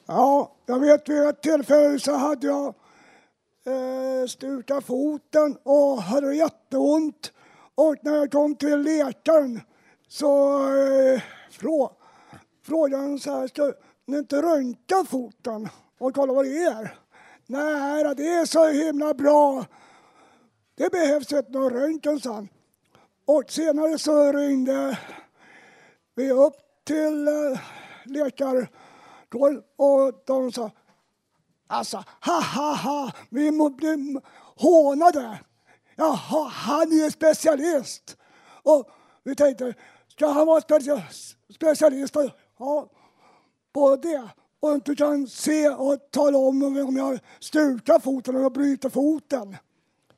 Ja, 0.06 0.52
jag 0.66 0.80
vet 0.80 1.08
vid 1.08 1.22
ett 1.22 1.42
tillfälle 1.42 1.98
så 1.98 2.16
hade 2.16 2.46
jag 2.46 2.74
eh, 3.66 4.80
foten 4.80 5.56
och 5.62 6.02
hade 6.02 6.34
jätteont. 6.34 7.32
Och 7.74 7.96
när 8.02 8.16
jag 8.16 8.32
kom 8.32 8.54
till 8.54 8.82
läkaren 8.82 9.60
så 10.08 10.58
eh, 10.76 11.22
frå, 11.50 11.92
frågade 12.62 13.02
han 13.02 13.18
så 13.18 13.30
här, 13.30 13.46
ska 13.46 13.72
ni 14.06 14.18
inte 14.18 14.42
röntga 14.42 15.04
foten 15.04 15.68
och 15.98 16.14
kolla 16.14 16.32
vad 16.32 16.44
det 16.44 16.64
är? 16.64 16.98
Nej, 17.46 18.14
det 18.16 18.28
är 18.28 18.46
så 18.46 18.68
himla 18.68 19.14
bra. 19.14 19.64
Det 20.74 20.92
behövs 20.92 21.32
inte 21.32 21.52
någon 21.52 21.72
röntgen, 21.72 22.20
sa 22.20 22.34
han. 22.34 22.48
Och 23.24 23.44
senare 23.48 23.98
så 23.98 24.32
ringde 24.32 24.98
vi 26.14 26.30
upp 26.30 26.56
till 26.84 27.28
eh, 27.28 27.60
läkarkåren 28.04 29.62
och 29.76 30.22
de 30.26 30.52
sa 30.52 30.70
Alltså, 31.72 32.04
ha 32.20 32.40
ha 32.40 32.74
ha, 32.74 33.12
vi 33.30 33.50
må 33.50 33.70
bli 33.70 34.20
hånade. 34.56 35.38
Jaha, 35.96 36.48
han 36.48 36.82
är 36.82 37.10
specialist. 37.10 38.16
Och 38.62 38.88
vi 39.22 39.34
tänkte, 39.34 39.74
ska 40.08 40.26
han 40.26 40.46
vara 40.46 40.60
specialist 41.48 42.16
ja, 42.58 42.88
på 43.72 43.96
det 43.96 44.28
och 44.60 44.72
inte 44.72 44.94
kan 44.94 45.26
se 45.26 45.68
och 45.68 46.10
tala 46.10 46.38
om 46.38 46.62
om 46.62 46.96
jag 46.96 47.18
stukar 47.40 47.98
foten 47.98 48.36
eller 48.36 48.50
bryter 48.50 48.88
foten. 48.88 49.56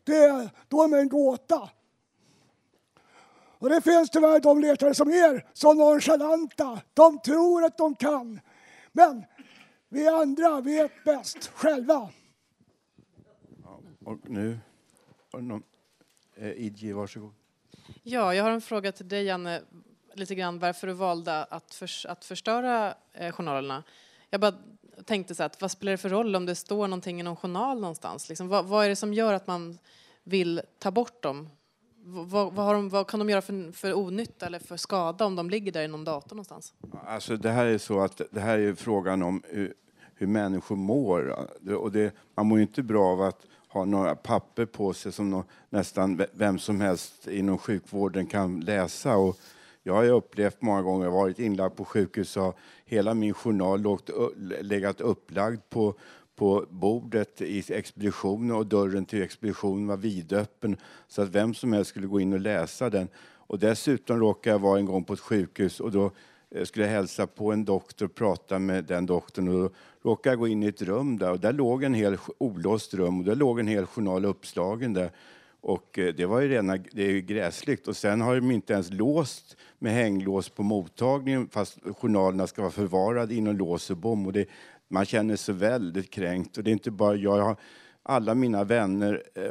Det, 0.04 0.48
då 0.68 0.82
är 0.82 0.88
man 0.88 0.98
en 0.98 1.08
gåta. 1.08 1.70
Och 3.58 3.68
det 3.68 3.80
finns 3.80 4.10
tyvärr 4.10 4.40
de 4.40 4.60
läkare 4.60 4.94
som 4.94 5.08
är 5.08 5.46
så 5.52 5.72
nonchalanta. 5.72 6.80
De 6.94 7.18
tror 7.18 7.64
att 7.64 7.78
de 7.78 7.94
kan. 7.94 8.40
Men 8.92 9.24
vi 9.94 10.08
andra 10.08 10.60
vet 10.60 11.04
bäst 11.04 11.46
själva. 11.54 12.10
Och 14.04 14.18
nu... 14.30 14.58
har 15.32 15.40
någon- 15.40 15.62
Eh, 16.36 16.52
Idje, 16.52 16.94
varsågod. 16.94 17.32
Ja, 18.02 18.34
jag 18.34 18.44
har 18.44 18.50
en 18.50 18.60
fråga 18.60 18.92
till 18.92 19.08
dig, 19.08 19.24
Janne. 19.24 19.62
Lite 20.14 20.34
grann 20.34 20.58
varför 20.58 20.86
du 20.86 20.92
valde 20.92 21.44
att, 21.44 21.74
förs- 21.74 22.06
att 22.06 22.24
förstöra 22.24 22.94
eh, 23.12 23.32
journalerna. 23.32 23.82
Jag 24.30 24.40
bara 24.40 24.54
tänkte 25.04 25.34
så 25.34 25.42
här, 25.42 25.46
att 25.50 25.60
vad 25.60 25.70
spelar 25.70 25.90
det 25.92 25.98
för 25.98 26.08
roll 26.08 26.36
om 26.36 26.46
det 26.46 26.54
står 26.54 26.88
någonting 26.88 27.20
i 27.20 27.22
någon 27.22 27.36
journal 27.36 27.80
någonstans? 27.80 28.28
Liksom, 28.28 28.48
vad, 28.48 28.64
vad 28.66 28.84
är 28.84 28.88
det 28.88 28.96
som 28.96 29.14
gör 29.14 29.32
att 29.32 29.46
man 29.46 29.78
vill 30.24 30.60
ta 30.78 30.90
bort 30.90 31.22
dem? 31.22 31.48
Vad, 32.06 32.52
vad, 32.52 32.66
har 32.66 32.74
de, 32.74 32.88
vad 32.88 33.06
kan 33.06 33.18
de 33.20 33.30
göra 33.30 33.42
för, 33.42 33.72
för 33.72 33.94
onytta 33.94 34.46
eller 34.46 34.58
för 34.58 34.76
skada 34.76 35.24
om 35.26 35.36
de 35.36 35.50
ligger 35.50 35.72
där 35.72 35.82
i 35.82 35.88
någon 35.88 36.04
dator 36.04 36.36
någonstans? 36.36 36.74
Alltså 37.06 37.36
det 37.36 37.50
här 37.50 37.66
är 37.66 37.78
så 37.78 38.00
att 38.00 38.20
det 38.30 38.40
här 38.40 38.58
är 38.58 38.74
frågan 38.74 39.22
om 39.22 39.42
hur, 40.14 40.26
människor 40.26 40.76
mår. 40.76 41.48
Och 41.76 41.92
det, 41.92 42.14
man 42.34 42.46
mår 42.46 42.58
ju 42.58 42.62
inte 42.62 42.82
bra 42.82 43.04
av 43.12 43.22
att 43.22 43.46
ha 43.68 43.84
några 43.84 44.14
papper 44.14 44.66
på 44.66 44.92
sig 44.92 45.12
som 45.12 45.30
nå- 45.30 45.44
nästan 45.70 46.22
vem 46.32 46.58
som 46.58 46.80
helst 46.80 47.28
inom 47.28 47.58
sjukvården 47.58 48.26
kan 48.26 48.60
läsa. 48.60 49.16
Och 49.16 49.38
jag 49.82 49.94
har 49.94 50.02
ju 50.02 50.10
upplevt 50.10 50.62
många 50.62 50.82
gånger, 50.82 51.04
jag 51.04 51.12
har 51.12 51.18
varit 51.18 51.38
inlagd 51.38 51.76
på 51.76 51.84
sjukhus 51.84 52.36
och 52.36 52.58
hela 52.84 53.14
min 53.14 53.34
journal 53.34 53.80
lågt, 53.80 54.10
legat 54.60 55.00
upplagd 55.00 55.60
på, 55.68 55.94
på 56.36 56.66
bordet 56.70 57.40
i 57.40 57.64
expeditionen 57.68 58.56
och 58.56 58.66
dörren 58.66 59.04
till 59.04 59.22
expeditionen 59.22 59.86
var 59.86 59.96
vidöppen 59.96 60.76
så 61.08 61.22
att 61.22 61.28
vem 61.28 61.54
som 61.54 61.72
helst 61.72 61.90
skulle 61.90 62.06
gå 62.06 62.20
in 62.20 62.32
och 62.32 62.40
läsa 62.40 62.90
den. 62.90 63.08
Och 63.46 63.58
dessutom 63.58 64.20
råkade 64.20 64.54
jag 64.54 64.60
vara 64.60 64.78
en 64.78 64.86
gång 64.86 65.04
på 65.04 65.12
ett 65.12 65.20
sjukhus 65.20 65.80
och 65.80 65.92
då 65.92 66.10
eh, 66.50 66.64
skulle 66.64 66.86
jag 66.86 66.92
hälsa 66.92 67.26
på 67.26 67.52
en 67.52 67.64
doktor 67.64 68.06
och 68.06 68.14
prata 68.14 68.58
med 68.58 68.84
den 68.84 69.06
doktorn 69.06 69.48
och 69.48 69.54
då 69.54 69.70
råkade 70.04 70.36
gå 70.36 70.48
in 70.48 70.62
i 70.62 70.66
ett 70.66 70.82
rum 70.82 71.18
där 71.18 71.30
och 71.30 71.40
där 71.40 71.52
låg 71.52 71.82
en 71.82 71.94
hel 71.94 72.16
olåst 72.38 72.94
rum 72.94 73.18
och 73.18 73.24
där 73.24 73.34
låg 73.34 73.60
en 73.60 73.68
hel 73.68 73.86
journal 73.86 74.24
uppslagen 74.24 74.92
där. 74.92 75.10
Och 75.60 75.98
eh, 75.98 76.14
det 76.14 76.26
var 76.26 76.40
ju 76.40 76.48
rena, 76.48 76.78
det 76.92 77.02
är 77.02 77.10
ju 77.10 77.20
gräsligt. 77.20 77.88
Och 77.88 77.96
sen 77.96 78.20
har 78.20 78.34
de 78.34 78.50
inte 78.50 78.72
ens 78.72 78.90
låst 78.90 79.56
med 79.78 79.92
hänglås 79.92 80.48
på 80.48 80.62
mottagningen 80.62 81.48
fast 81.48 81.78
journalerna 82.00 82.46
ska 82.46 82.62
vara 82.62 82.72
förvarade 82.72 83.34
inom 83.34 83.56
lås 83.56 83.90
och 83.90 83.96
bom. 83.96 84.26
Och 84.26 84.32
det, 84.32 84.48
man 84.88 85.04
känner 85.04 85.36
sig 85.36 85.54
väldigt 85.54 86.10
kränkt. 86.10 86.58
Och 86.58 86.64
det 86.64 86.70
är 86.70 86.72
inte 86.72 86.90
bara 86.90 87.16
jag. 87.16 87.38
jag 87.38 87.44
har, 87.44 87.56
alla 88.06 88.34
mina 88.34 88.64
vänner, 88.64 89.22
eh, 89.34 89.42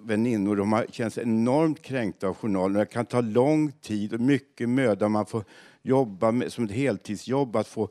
väninnor, 0.00 0.56
de 0.56 0.72
har 0.72 0.86
känts 0.90 1.18
enormt 1.18 1.82
kränkta 1.82 2.28
av 2.28 2.34
journalen. 2.34 2.72
Det 2.78 2.86
kan 2.86 3.06
ta 3.06 3.20
lång 3.20 3.72
tid 3.72 4.14
och 4.14 4.20
mycket 4.20 4.68
möda. 4.68 5.08
Man 5.08 5.26
får 5.26 5.44
jobba 5.82 6.32
med, 6.32 6.52
som 6.52 6.64
ett 6.64 6.70
heltidsjobb 6.70 7.56
att 7.56 7.68
få 7.68 7.90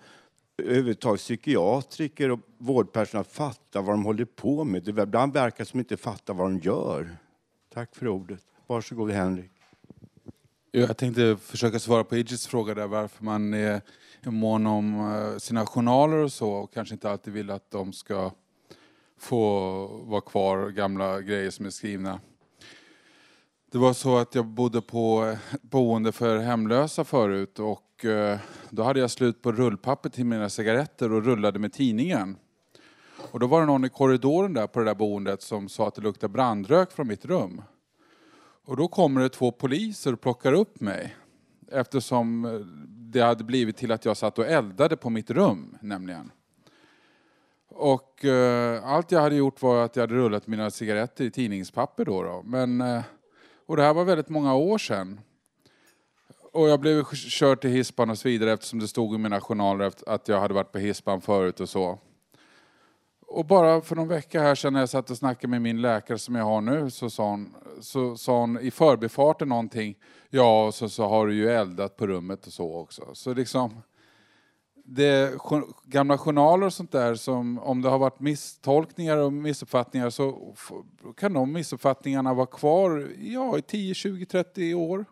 överhuvudtaget 0.61 1.21
psykiatriker 1.21 2.31
och 2.31 2.39
vårdpersonal 2.57 3.23
fattar 3.23 3.81
vad 3.81 3.93
de 3.93 4.05
håller 4.05 4.25
på 4.25 4.63
med. 4.63 4.83
Det 4.83 5.01
ibland 5.01 5.33
verkar 5.33 5.57
det 5.57 5.65
som 5.65 5.77
de 5.77 5.81
inte 5.81 5.97
fattar 5.97 6.33
vad 6.33 6.47
de 6.47 6.59
gör. 6.59 7.17
Tack 7.73 7.95
för 7.95 8.07
ordet. 8.07 8.45
Varsågod 8.67 9.11
Henrik. 9.11 9.51
Jag 10.71 10.97
tänkte 10.97 11.37
försöka 11.41 11.79
svara 11.79 12.03
på 12.03 12.17
Idris 12.17 12.47
fråga 12.47 12.73
där 12.73 12.87
varför 12.87 13.23
man 13.23 13.53
är 13.53 13.81
mån 14.25 14.67
om 14.67 14.99
eh, 14.99 15.37
sina 15.37 15.65
journaler 15.65 16.17
och 16.17 16.31
så 16.31 16.51
och 16.51 16.73
kanske 16.73 16.95
inte 16.95 17.09
alltid 17.09 17.33
vill 17.33 17.51
att 17.51 17.71
de 17.71 17.93
ska 17.93 18.31
få 19.17 19.87
vara 19.87 20.21
kvar, 20.21 20.69
gamla 20.69 21.21
grejer 21.21 21.49
som 21.49 21.65
är 21.65 21.69
skrivna. 21.69 22.19
Det 23.71 23.77
var 23.77 23.93
så 23.93 24.17
att 24.17 24.35
jag 24.35 24.45
bodde 24.45 24.81
på 24.81 25.35
boende 25.61 26.11
för 26.11 26.37
hemlösa 26.37 27.03
förut 27.03 27.59
och 27.59 28.05
eh, 28.05 28.39
då 28.69 28.83
hade 28.83 28.99
jag 28.99 29.11
slut 29.11 29.41
på 29.41 29.51
rullpapper 29.51 30.09
till 30.09 30.25
mina 30.25 30.49
cigaretter 30.49 31.11
och 31.11 31.25
rullade 31.25 31.59
med 31.59 31.73
tidningen. 31.73 32.37
Och 33.31 33.39
då 33.39 33.47
var 33.47 33.59
det 33.59 33.65
någon 33.65 33.85
i 33.85 33.89
korridoren 33.89 34.53
där 34.53 34.67
på 34.67 34.79
det 34.79 34.85
där 34.85 34.95
boendet 34.95 35.41
som 35.41 35.69
sa 35.69 35.87
att 35.87 35.95
det 35.95 36.01
luktade 36.01 36.33
brandrök 36.33 36.91
från 36.91 37.07
mitt 37.07 37.25
rum. 37.25 37.61
Och 38.65 38.77
då 38.77 38.87
kommer 38.87 39.21
det 39.21 39.29
två 39.29 39.51
poliser 39.51 40.13
och 40.13 40.21
plockar 40.21 40.53
upp 40.53 40.79
mig. 40.79 41.15
Eftersom 41.71 42.45
eh, 42.45 42.51
det 42.87 43.21
hade 43.21 43.43
blivit 43.43 43.77
till 43.77 43.91
att 43.91 44.05
jag 44.05 44.17
satt 44.17 44.39
och 44.39 44.45
eldade 44.45 44.97
på 44.97 45.09
mitt 45.09 45.29
rum, 45.29 45.77
nämligen. 45.81 46.31
Och 47.69 48.25
eh, 48.25 48.85
allt 48.85 49.11
jag 49.11 49.21
hade 49.21 49.35
gjort 49.35 49.61
var 49.61 49.85
att 49.85 49.95
jag 49.95 50.03
hade 50.03 50.15
rullat 50.15 50.47
mina 50.47 50.71
cigaretter 50.71 51.25
i 51.25 51.31
tidningspapper 51.31 52.05
då. 52.05 52.23
då. 52.23 52.41
Men, 52.45 52.81
eh, 52.81 53.01
och 53.71 53.77
det 53.77 53.83
här 53.83 53.93
var 53.93 54.03
väldigt 54.03 54.29
många 54.29 54.55
år 54.55 54.77
sedan. 54.77 55.19
Och 56.51 56.69
jag 56.69 56.79
blev 56.79 57.05
körd 57.13 57.61
till 57.61 57.69
hispan 57.69 58.09
och 58.09 58.17
så 58.17 58.27
vidare 58.27 58.53
eftersom 58.53 58.79
det 58.79 58.87
stod 58.87 59.15
i 59.15 59.17
mina 59.17 59.41
journaler 59.41 59.91
att 60.07 60.27
jag 60.27 60.39
hade 60.39 60.53
varit 60.53 60.71
på 60.71 60.77
hispan 60.77 61.21
förut 61.21 61.59
och 61.59 61.69
så. 61.69 61.99
Och 63.27 63.45
bara 63.45 63.81
för 63.81 63.95
någon 63.95 64.07
vecka 64.07 64.41
här 64.41 64.55
sedan 64.55 64.73
när 64.73 64.79
jag 64.79 64.89
satt 64.89 65.09
och 65.09 65.17
snackade 65.17 65.47
med 65.47 65.61
min 65.61 65.81
läkare 65.81 66.17
som 66.17 66.35
jag 66.35 66.45
har 66.45 66.61
nu 66.61 66.89
så 66.89 67.09
sa 67.09 67.29
hon, 67.29 67.55
så 67.81 68.17
sa 68.17 68.39
hon 68.39 68.59
i 68.59 68.71
förbifarten 68.71 69.49
någonting. 69.49 69.97
Ja, 70.29 70.65
och 70.65 70.73
så, 70.73 70.89
så 70.89 71.07
har 71.07 71.27
du 71.27 71.35
ju 71.35 71.49
eldat 71.49 71.97
på 71.97 72.07
rummet 72.07 72.47
och 72.47 72.53
så 72.53 72.75
också. 72.75 73.09
Så 73.13 73.33
liksom, 73.33 73.81
det, 74.83 75.39
gamla 75.85 76.17
journaler 76.17 76.65
och 76.65 76.73
sånt 76.73 76.91
där 76.91 77.15
som 77.15 77.59
om 77.59 77.81
det 77.81 77.89
har 77.89 77.99
varit 77.99 78.19
misstolkningar 78.19 79.17
och 79.17 79.33
missuppfattningar 79.33 80.09
så 80.09 80.55
kan 81.17 81.33
de 81.33 81.51
missuppfattningarna 81.51 82.33
vara 82.33 82.45
kvar 82.45 83.11
ja, 83.19 83.57
i 83.57 83.61
10, 83.61 83.93
20, 83.93 84.25
30 84.25 84.73
år. 84.73 85.05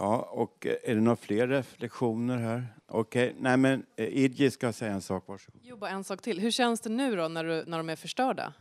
Ja, 0.00 0.28
och 0.30 0.66
eh, 0.66 0.90
är 0.90 0.94
det 0.94 1.00
några 1.00 1.16
fler 1.16 1.48
reflektioner 1.48 2.38
här? 2.38 2.66
Okej, 2.86 3.34
nej 3.38 3.56
men 3.56 3.86
eh, 3.96 4.06
Idje 4.06 4.50
ska 4.50 4.72
säga 4.72 4.92
en 4.92 5.00
sak, 5.00 5.24
varsågod. 5.26 5.60
Jo, 5.64 5.76
bara 5.76 5.90
en 5.90 6.04
sak 6.04 6.22
till. 6.22 6.40
Hur 6.40 6.50
känns 6.50 6.80
det 6.80 6.90
nu 6.90 7.16
då 7.16 7.28
när, 7.28 7.44
du, 7.44 7.64
när 7.66 7.78
de 7.78 7.88
är 7.88 7.96
förstörda? 7.96 8.52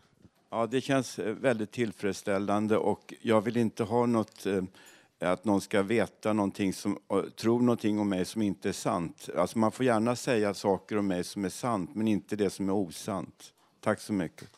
Ja, 0.49 0.67
det 0.67 0.81
känns 0.81 1.19
eh, 1.19 1.33
väldigt 1.33 1.71
tillfredsställande 1.71 2.77
och 2.77 3.13
jag 3.21 3.41
vill 3.41 3.57
inte 3.57 3.83
ha 3.83 4.05
något 4.05 4.45
eh, 4.45 4.63
att 5.19 5.45
någon 5.45 5.61
ska 5.61 5.81
veta 5.81 6.33
någonting 6.33 6.73
som, 6.73 6.97
och 7.07 7.35
tro 7.35 7.59
någonting 7.59 7.99
om 7.99 8.09
mig 8.09 8.25
som 8.25 8.41
inte 8.41 8.69
är 8.69 8.73
sant. 8.73 9.29
Alltså 9.37 9.59
man 9.59 9.71
får 9.71 9.85
gärna 9.85 10.15
säga 10.15 10.53
saker 10.53 10.97
om 10.97 11.07
mig 11.07 11.23
som 11.23 11.45
är 11.45 11.49
sant, 11.49 11.95
men 11.95 12.07
inte 12.07 12.35
det 12.35 12.49
som 12.49 12.69
är 12.69 12.73
osant. 12.73 13.53
Tack 13.81 14.01
så 14.01 14.13
mycket. 14.13 14.49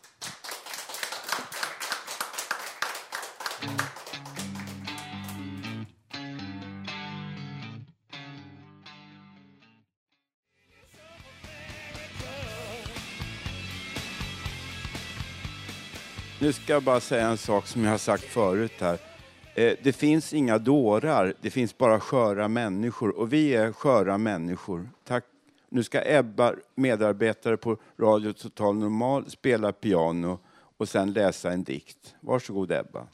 Nu 16.39 16.53
ska 16.53 16.73
jag 16.73 16.83
bara 16.83 16.99
säga 16.99 17.27
en 17.27 17.37
sak 17.37 17.67
som 17.67 17.83
jag 17.83 17.91
har 17.91 17.97
sagt 17.97 18.23
förut 18.23 18.73
här. 18.79 19.10
Eh, 19.55 19.73
det 19.83 19.93
finns 19.93 20.33
inga 20.33 20.57
dårar, 20.57 21.33
det 21.41 21.49
finns 21.49 21.77
bara 21.77 21.99
sköra 21.99 22.47
människor 22.47 23.19
och 23.19 23.33
vi 23.33 23.55
är 23.55 23.71
sköra 23.71 24.17
människor. 24.17 24.89
Tack. 25.03 25.25
Nu 25.69 25.83
ska 25.83 26.01
Ebba, 26.05 26.55
medarbetare 26.75 27.57
på 27.57 27.77
Radio 27.99 28.33
Total 28.33 28.75
Normal, 28.75 29.29
spela 29.29 29.71
piano 29.71 30.39
och 30.77 30.89
sen 30.89 31.13
läsa 31.13 31.51
en 31.51 31.63
dikt. 31.63 32.15
Varsågod 32.19 32.71
Ebba. 32.71 33.07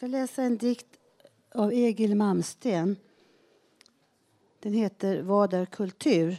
Ska 0.00 0.06
läsa 0.06 0.42
en 0.42 0.58
dikt 0.58 0.86
av 1.54 1.72
Egil 1.72 2.14
Malmsten. 2.14 2.96
Den 4.60 4.72
heter 4.72 5.22
Vad 5.22 5.54
är 5.54 5.66
kultur? 5.66 6.36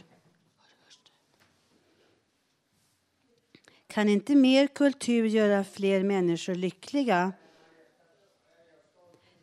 Kan 3.86 4.08
inte 4.08 4.34
mer 4.34 4.66
kultur 4.66 5.24
göra 5.24 5.64
fler 5.64 6.02
människor 6.02 6.54
lyckliga? 6.54 7.32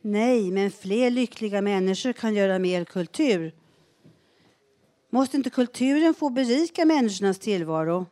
Nej, 0.01 0.51
men 0.51 0.71
fler 0.71 1.09
lyckliga 1.11 1.61
människor 1.61 2.13
kan 2.13 2.35
göra 2.35 2.59
mer 2.59 2.85
kultur. 2.85 3.55
Måste 5.09 5.37
inte 5.37 5.49
kulturen 5.49 6.13
få 6.13 6.29
berika 6.29 6.85
människornas 6.85 7.39
tillvaro? 7.39 8.05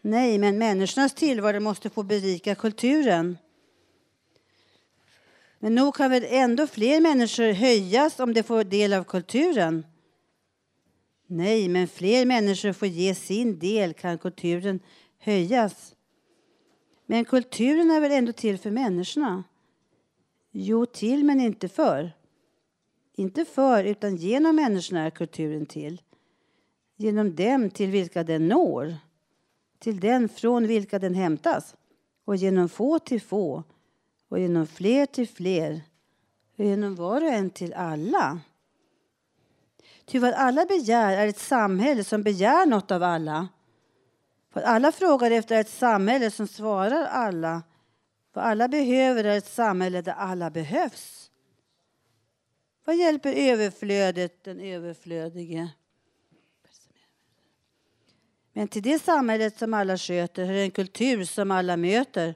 Nej, 0.00 0.38
men 0.38 0.58
människornas 0.58 1.14
tillvaro 1.14 1.60
måste 1.60 1.90
få 1.90 2.02
berika 2.02 2.54
kulturen. 2.54 3.38
Men 5.64 5.74
nog 5.74 5.94
kan 5.94 6.10
väl 6.10 6.24
ändå 6.28 6.66
fler 6.66 7.00
människor 7.00 7.52
höjas 7.52 8.20
om 8.20 8.34
de 8.34 8.42
får 8.42 8.64
del 8.64 8.92
av 8.92 9.04
kulturen? 9.04 9.86
Nej, 11.26 11.68
men 11.68 11.88
fler 11.88 12.26
människor 12.26 12.72
får 12.72 12.88
ge 12.88 13.14
sin 13.14 13.58
del 13.58 13.94
kan 13.94 14.18
kulturen 14.18 14.80
höjas. 15.18 15.94
Men 17.06 17.24
kulturen 17.24 17.90
är 17.90 18.00
väl 18.00 18.12
ändå 18.12 18.32
till 18.32 18.58
för 18.58 18.70
människorna? 18.70 19.44
Jo, 20.50 20.86
till 20.86 21.24
men 21.24 21.40
inte 21.40 21.68
för. 21.68 22.12
Inte 23.16 23.44
för, 23.44 23.84
utan 23.84 24.16
genom 24.16 24.56
människorna 24.56 25.00
är 25.00 25.10
kulturen 25.10 25.66
till. 25.66 26.02
Genom 26.96 27.34
dem 27.34 27.70
till 27.70 27.90
vilka 27.90 28.24
den 28.24 28.48
når. 28.48 28.96
Till 29.78 30.00
den 30.00 30.28
från 30.28 30.66
vilka 30.66 30.98
den 30.98 31.14
hämtas. 31.14 31.74
Och 32.24 32.36
genom 32.36 32.68
få 32.68 32.98
till 32.98 33.20
få. 33.20 33.64
Och 34.28 34.38
genom 34.38 34.66
fler 34.66 35.06
till 35.06 35.28
fler. 35.28 35.80
Och 36.58 36.64
genom 36.64 36.94
var 36.94 37.22
och 37.22 37.28
en 37.28 37.50
till 37.50 37.74
alla. 37.74 38.40
Ty 40.04 40.18
vad 40.18 40.34
alla 40.34 40.66
begär 40.66 41.16
är 41.16 41.26
ett 41.26 41.38
samhälle 41.38 42.04
som 42.04 42.22
begär 42.22 42.66
något 42.66 42.90
av 42.90 43.02
alla. 43.02 43.48
Vad 44.52 44.64
alla 44.64 44.92
frågar 44.92 45.30
efter 45.30 45.56
är 45.56 45.60
ett 45.60 45.68
samhälle 45.68 46.30
som 46.30 46.48
svarar 46.48 47.04
alla. 47.04 47.62
Vad 48.32 48.44
alla 48.44 48.68
behöver 48.68 49.24
är 49.24 49.38
ett 49.38 49.46
samhälle 49.46 50.02
där 50.02 50.12
alla 50.12 50.50
behövs. 50.50 51.30
Vad 52.84 52.96
hjälper 52.96 53.32
överflödet 53.32 54.44
den 54.44 54.60
överflödige? 54.60 55.68
Men 58.52 58.68
till 58.68 58.82
det 58.82 58.98
samhället 58.98 59.58
som 59.58 59.74
alla 59.74 59.98
sköter 59.98 60.44
hör 60.44 60.54
en 60.54 60.70
kultur 60.70 61.24
som 61.24 61.50
alla 61.50 61.76
möter. 61.76 62.34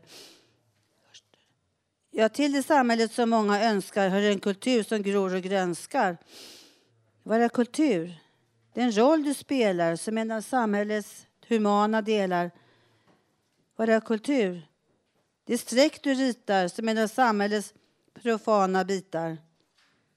Ja, 2.21 2.29
till 2.29 2.53
det 2.53 2.63
samhället 2.63 3.13
som 3.13 3.31
många 3.31 3.65
önskar 3.65 4.09
hör 4.09 4.23
en 4.23 4.41
kultur 4.41 4.83
som 4.83 5.03
gror 5.03 5.35
och 5.35 5.43
grönskar. 5.43 6.17
Vad 7.23 7.41
är 7.41 7.49
kultur? 7.49 8.15
Den 8.75 8.99
roll 8.99 9.23
du 9.23 9.35
spelar 9.35 9.97
som 9.97 10.19
en 10.19 10.31
av 10.31 10.41
samhällets 10.41 11.27
humana 11.49 12.03
delar. 12.03 12.51
Vad 13.77 13.89
är 13.89 14.01
kultur? 14.01 14.63
Det 15.45 15.59
streck 15.59 16.03
du 16.03 16.15
ritar 16.15 16.69
som 16.69 16.89
en 16.89 16.99
av 16.99 17.07
samhällets 17.07 17.75
profana 18.23 18.85
bitar. 18.85 19.37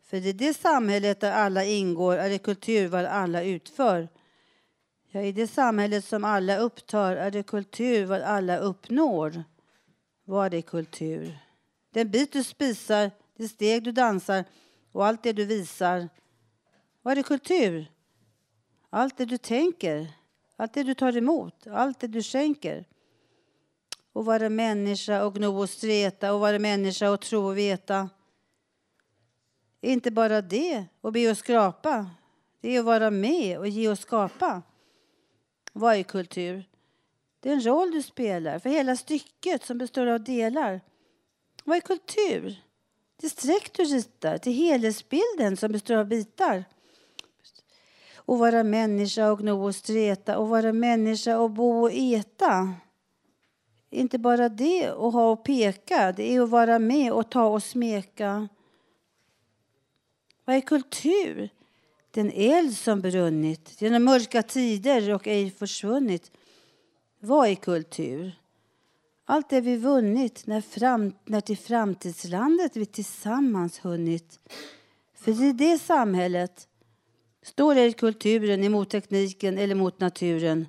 För 0.04 0.18
i 0.18 0.34
det 0.34 0.54
samhället 0.54 1.20
där 1.20 1.32
alla 1.32 1.64
ingår 1.64 2.18
är 2.18 2.30
det 2.30 2.38
kultur 2.38 2.88
vad 2.88 3.06
alla 3.06 3.44
utför. 3.44 4.10
Ja, 5.12 5.22
i 5.22 5.32
det 5.32 5.48
samhället 5.48 6.06
som 6.06 6.24
alla 6.24 6.58
upptar 6.58 7.16
är 7.16 7.32
det 7.32 7.44
kultur 7.44 8.06
vad 8.06 8.22
alla 8.22 8.58
uppnår. 8.58 9.44
Vad 10.26 10.54
är 10.54 10.62
kultur? 10.62 11.38
Den 11.92 12.12
bit 12.12 12.32
du 12.32 12.44
spisar, 12.44 13.12
det 13.36 13.48
steg 13.48 13.84
du 13.84 13.92
dansar 13.92 14.46
och 14.92 15.06
allt 15.06 15.24
det 15.24 15.34
du 15.34 15.46
visar. 15.46 16.10
Vad 17.02 17.18
är 17.18 17.24
kultur? 17.24 17.92
Allt 18.90 19.18
det 19.18 19.26
du 19.26 19.38
tänker, 19.38 20.08
allt 20.56 20.74
det 20.74 20.84
du 20.84 20.94
tar 20.94 21.18
emot, 21.18 21.68
allt 21.68 22.00
det 22.00 22.08
du 22.08 22.24
skänker. 22.24 22.86
Och 24.14 24.26
vara 24.26 24.50
människa 24.50 25.26
och 25.26 25.36
gno 25.36 25.60
och 25.62 25.70
streta 25.70 26.34
och 26.34 26.40
vara 26.40 26.60
människa 26.60 27.10
och 27.10 27.22
tro 27.22 27.46
och 27.46 27.58
veta. 27.58 28.10
Inte 29.82 30.12
bara 30.12 30.42
det, 30.42 30.86
och 31.02 31.14
be 31.14 31.32
och 31.32 31.38
skrapa. 31.38 32.10
Det 32.62 32.76
är 32.76 32.80
att 32.80 32.86
vara 32.86 33.12
med 33.12 33.60
och 33.60 33.68
ge 33.68 33.90
och 33.90 34.00
skapa. 34.00 34.62
Vad 35.74 35.96
är 35.96 36.04
kultur? 36.04 36.70
Det 37.40 37.50
är 37.50 37.54
en 37.54 37.66
roll 37.66 37.92
du 37.92 38.02
spelar 38.02 38.60
för 38.60 38.70
hela 38.70 38.96
stycket 38.96 39.66
som 39.66 39.78
består 39.78 40.08
av 40.08 40.24
delar. 40.24 40.82
Vad 41.64 41.78
är 41.78 41.82
kultur? 41.82 42.62
Det 43.16 43.28
är 43.28 43.30
streck 43.30 43.74
du 43.74 43.84
ritar 43.84 44.38
till 44.38 44.54
helhetsbilden 44.54 45.58
som 45.58 45.72
består 45.72 45.96
av 45.96 46.06
bitar. 46.06 46.64
Och 48.16 48.40
vara 48.40 48.64
människa 48.64 49.32
och 49.32 49.40
gno 49.40 49.66
och 49.66 49.76
streta 49.76 50.38
och 50.38 50.50
vara 50.50 50.74
människa 50.74 51.38
och 51.38 51.52
bo 51.52 51.82
och 51.82 51.92
äta. 51.94 52.74
Inte 53.90 54.18
bara 54.20 54.50
det 54.50 54.88
att 54.88 55.14
ha 55.14 55.32
och 55.32 55.44
peka, 55.44 56.12
det 56.12 56.36
är 56.36 56.42
att 56.42 56.50
vara 56.50 56.80
med 56.80 57.12
och 57.12 57.32
ta 57.32 57.48
och 57.48 57.64
smeka. 57.64 58.48
Vad 60.46 60.56
är 60.56 60.62
kultur? 60.62 61.50
Den 62.12 62.32
eld 62.32 62.78
som 62.78 63.02
brunnit 63.02 63.82
genom 63.82 64.04
mörka 64.04 64.44
tider 64.44 65.14
och 65.14 65.28
ej 65.28 65.52
försvunnit. 65.52 66.32
Vad 67.20 67.48
är 67.48 67.56
kultur? 67.56 68.41
Allt 69.26 69.50
det 69.50 69.62
vi 69.62 69.78
vunnit 69.78 70.48
när, 70.48 70.62
fram, 70.62 71.14
när 71.26 71.42
till 71.42 71.58
framtidslandet 71.58 72.76
vi 72.76 72.86
tillsammans 72.86 73.80
hunnit. 73.80 74.40
För 75.14 75.44
i 75.44 75.54
det 75.54 75.80
samhället 75.80 76.68
står 77.42 77.76
ej 77.76 77.94
kulturen 77.94 78.64
emot 78.64 78.90
tekniken 78.90 79.58
eller 79.58 79.76
mot 79.76 80.00
naturen. 80.00 80.68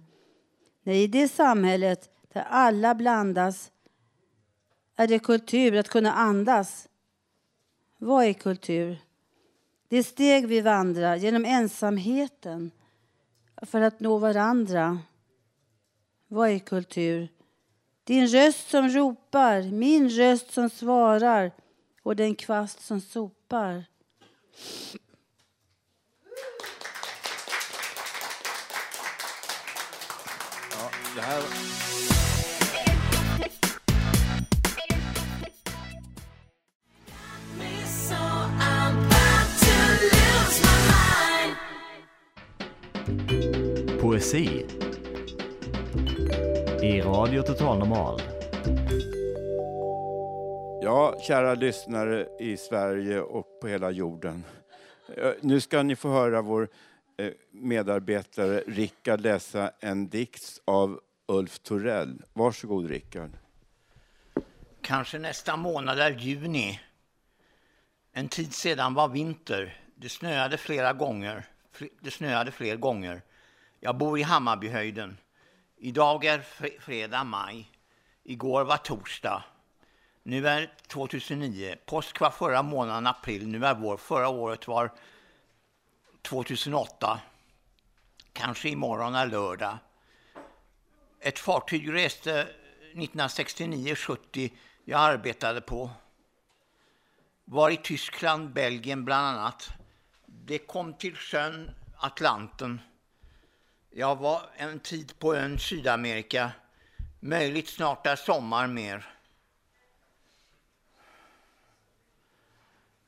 Nej, 0.83 1.03
i 1.03 1.07
det 1.07 1.29
samhället 1.29 2.11
där 2.33 2.43
alla 2.43 2.95
blandas 2.95 3.71
är 4.97 5.09
det 5.09 5.19
kultur 5.19 5.77
att 5.77 5.89
kunna 5.89 6.13
andas. 6.13 6.89
Vad 7.99 8.25
är 8.25 8.33
kultur? 8.33 8.99
Det 9.89 10.03
steg 10.03 10.47
vi 10.47 10.61
vandrar 10.61 11.17
genom 11.17 11.45
ensamheten 11.45 12.71
för 13.63 13.81
att 13.81 14.01
nå 14.01 14.19
varandra. 14.19 14.99
Vad 16.29 16.49
är 16.49 16.59
kultur? 16.59 17.29
Din 18.05 18.27
röst 18.27 18.71
som 18.71 18.89
ropar, 18.89 19.63
min 19.63 20.11
röst 20.11 20.53
som 20.53 20.71
svarar 20.71 21.53
och 22.03 22.17
den 22.17 22.35
kvast 22.35 22.87
som 22.87 23.01
sopar. 23.01 23.85
Ja, 30.71 30.91
det 31.15 31.21
här... 31.21 31.43
Poesi 44.01 44.65
i 46.83 47.01
Radio 47.01 47.43
Total 47.43 47.79
Normal. 47.79 48.21
Ja, 50.83 51.19
kära 51.23 51.55
lyssnare 51.55 52.27
i 52.41 52.57
Sverige 52.57 53.21
och 53.21 53.61
på 53.61 53.69
hela 53.69 53.91
jorden. 53.91 54.45
Eh, 55.17 55.31
Nu 55.41 55.61
ska 55.61 55.83
ni 55.83 55.97
få 55.97 56.09
höra 56.09 56.43
vår 56.43 56.69
eh, 57.19 57.31
medarbetare 57.51 58.63
Rickard 58.67 59.21
läsa 59.21 59.71
en 59.81 60.09
dikt 60.09 60.61
av 60.65 61.01
Ulf 61.29 61.59
Torell. 61.59 62.23
Varsågod 62.33 62.91
Rickard. 62.91 63.31
Kanske 64.81 65.19
nästa 65.19 65.57
månad 65.57 65.99
är 65.99 66.11
juni. 66.11 66.81
En 68.13 68.29
tid 68.29 68.55
sedan 68.55 68.95
var 68.95 69.09
vinter. 69.09 69.81
Det 69.95 70.09
snöade 70.09 70.57
flera 70.59 70.93
gånger. 70.93 71.45
Det 72.01 72.11
snöade 72.11 72.51
fler 72.51 72.77
gånger. 72.77 73.23
Jag 73.81 73.97
bor 73.97 74.19
i 74.19 74.23
Hammarbyhöjden. 74.23 75.17
Idag 75.85 76.25
är 76.25 76.41
fredag 76.81 77.25
maj. 77.25 77.71
Igår 78.25 78.65
var 78.65 78.77
torsdag. 78.77 79.45
Nu 80.23 80.49
är 80.49 80.73
2009. 80.87 81.77
Påsk 81.87 82.21
var 82.21 82.31
förra 82.31 82.63
månaden 82.63 83.07
april. 83.07 83.49
Nu 83.49 83.67
är 83.67 83.75
vår. 83.75 83.97
Förra 83.97 84.29
året 84.29 84.69
var 84.69 84.93
2008. 86.23 87.21
Kanske 88.33 88.69
imorgon 88.69 89.15
är 89.15 89.27
lördag. 89.27 89.79
Ett 91.21 91.39
fartyg 91.39 91.93
reste 91.93 92.49
1969-70 92.95 94.51
jag 94.85 95.01
arbetade 95.01 95.61
på. 95.61 95.91
Var 97.45 97.71
i 97.71 97.77
Tyskland, 97.77 98.53
Belgien 98.53 99.05
bland 99.05 99.27
annat. 99.27 99.69
Det 100.27 100.59
kom 100.59 100.95
till 100.95 101.17
sjön 101.17 101.71
Atlanten. 101.97 102.81
Jag 103.95 104.17
var 104.17 104.43
en 104.57 104.81
tid 104.81 105.19
på 105.19 105.35
ön 105.35 105.59
Sydamerika, 105.59 106.53
möjligt 107.21 107.69
snart 107.69 108.07
är 108.07 108.17
sommar 108.17 108.67
mer. 108.67 109.15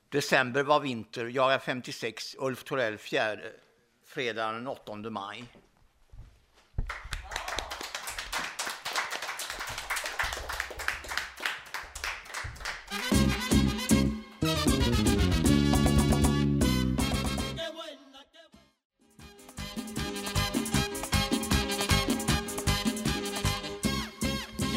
December 0.09 0.62
var 0.62 0.80
vinter, 0.80 1.26
jag 1.26 1.55
är 1.55 1.59
56, 1.59 2.37
Ulf 2.39 2.64
Torell 2.64 2.99
fjärde, 2.99 3.53
fredagen 4.05 4.55
den 4.55 4.66
8 4.66 4.97
maj. 4.97 5.45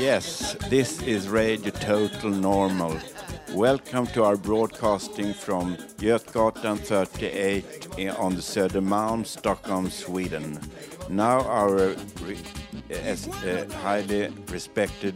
Yes, 0.08 0.56
this 0.70 1.02
is 1.02 1.28
Radio 1.28 1.70
Total 1.70 2.30
Normal. 2.30 2.98
Welcome 3.52 4.08
to 4.16 4.24
our 4.24 4.38
broadcasting 4.38 5.34
from 5.34 5.76
Götgatan 5.98 6.80
38 6.80 8.16
on 8.18 8.36
the 8.36 8.42
Södermalm, 8.42 9.26
Stockholm, 9.26 9.90
Sweden. 9.90 10.62
Now 11.10 11.42
our 11.42 11.94
re- 12.22 12.38
as, 12.90 13.28
uh, 13.28 13.68
highly 13.84 14.30
respected 14.50 15.14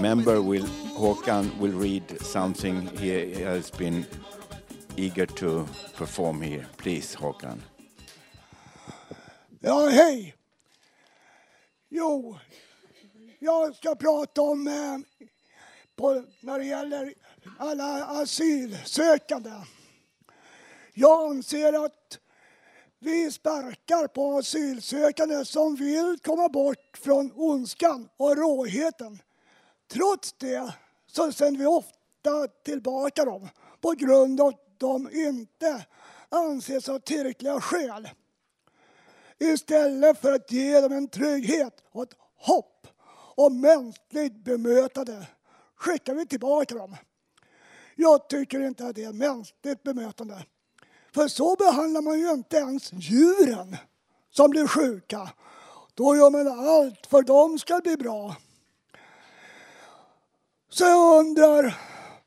member 0.00 0.40
will 0.40 0.66
Håkan 0.96 1.54
will 1.58 1.76
read 1.78 2.18
something 2.22 2.86
he 2.96 3.42
has 3.42 3.70
been 3.70 4.06
eager 4.96 5.26
to 5.26 5.66
perform 5.98 6.40
here. 6.40 6.64
Please, 6.78 7.14
Håkan. 7.14 7.58
Ja, 9.60 9.90
hej! 9.90 10.34
Jo, 11.90 12.38
jag 13.44 13.76
ska 13.76 13.94
prata 13.94 14.42
om 14.42 14.66
eh, 14.66 15.26
på, 15.96 16.24
när 16.40 16.58
det 16.58 16.64
gäller 16.64 17.14
alla 17.58 18.04
asylsökande. 18.04 19.50
Jag 20.94 21.30
anser 21.30 21.84
att 21.84 22.18
vi 22.98 23.30
sparkar 23.30 24.06
på 24.06 24.38
asylsökande 24.38 25.44
som 25.44 25.76
vill 25.76 26.18
komma 26.22 26.48
bort 26.48 26.98
från 26.98 27.32
ondskan 27.34 28.08
och 28.16 28.36
råheten. 28.36 29.18
Trots 29.92 30.32
det 30.32 30.74
så 31.06 31.32
sänder 31.32 31.60
vi 31.60 31.66
ofta 31.66 32.48
tillbaka 32.64 33.24
dem 33.24 33.48
på 33.80 33.90
grund 33.90 34.40
av 34.40 34.48
att 34.48 34.78
de 34.78 35.10
inte 35.12 35.86
anses 36.28 36.86
ha 36.86 36.98
tillräckliga 36.98 37.60
skäl. 37.60 38.08
Istället 39.38 40.20
för 40.20 40.32
att 40.32 40.52
ge 40.52 40.80
dem 40.80 40.92
en 40.92 41.08
trygghet 41.08 41.84
och 41.92 42.02
ett 42.02 42.16
hopp 42.36 42.71
och 43.36 43.52
mänskligt 43.52 44.44
bemötande 44.44 45.26
skickar 45.76 46.14
vi 46.14 46.26
tillbaka 46.26 46.74
dem. 46.74 46.96
Jag 47.94 48.28
tycker 48.28 48.60
inte 48.60 48.86
att 48.86 48.94
det 48.94 49.04
är 49.04 49.12
mänskligt 49.12 49.82
bemötande. 49.82 50.44
För 51.14 51.28
så 51.28 51.56
behandlar 51.56 52.02
man 52.02 52.18
ju 52.18 52.30
inte 52.30 52.56
ens 52.56 52.92
djuren 52.92 53.76
som 54.30 54.50
blir 54.50 54.66
sjuka. 54.66 55.30
Då 55.94 56.16
gör 56.16 56.30
man 56.30 56.68
allt 56.68 57.06
för 57.06 57.18
att 57.18 57.26
de 57.26 57.58
ska 57.58 57.80
bli 57.80 57.96
bra. 57.96 58.36
Så 60.70 60.84
jag 60.84 61.18
undrar 61.20 61.78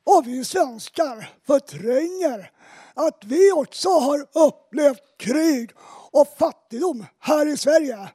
om 0.04 0.22
vi 0.24 0.44
svenskar 0.44 1.30
förtränger 1.46 2.50
att 2.94 3.24
vi 3.24 3.52
också 3.52 3.88
har 3.88 4.26
upplevt 4.32 5.18
krig 5.18 5.70
och 6.10 6.28
fattigdom 6.38 7.06
här 7.18 7.46
i 7.46 7.56
Sverige. 7.56 8.08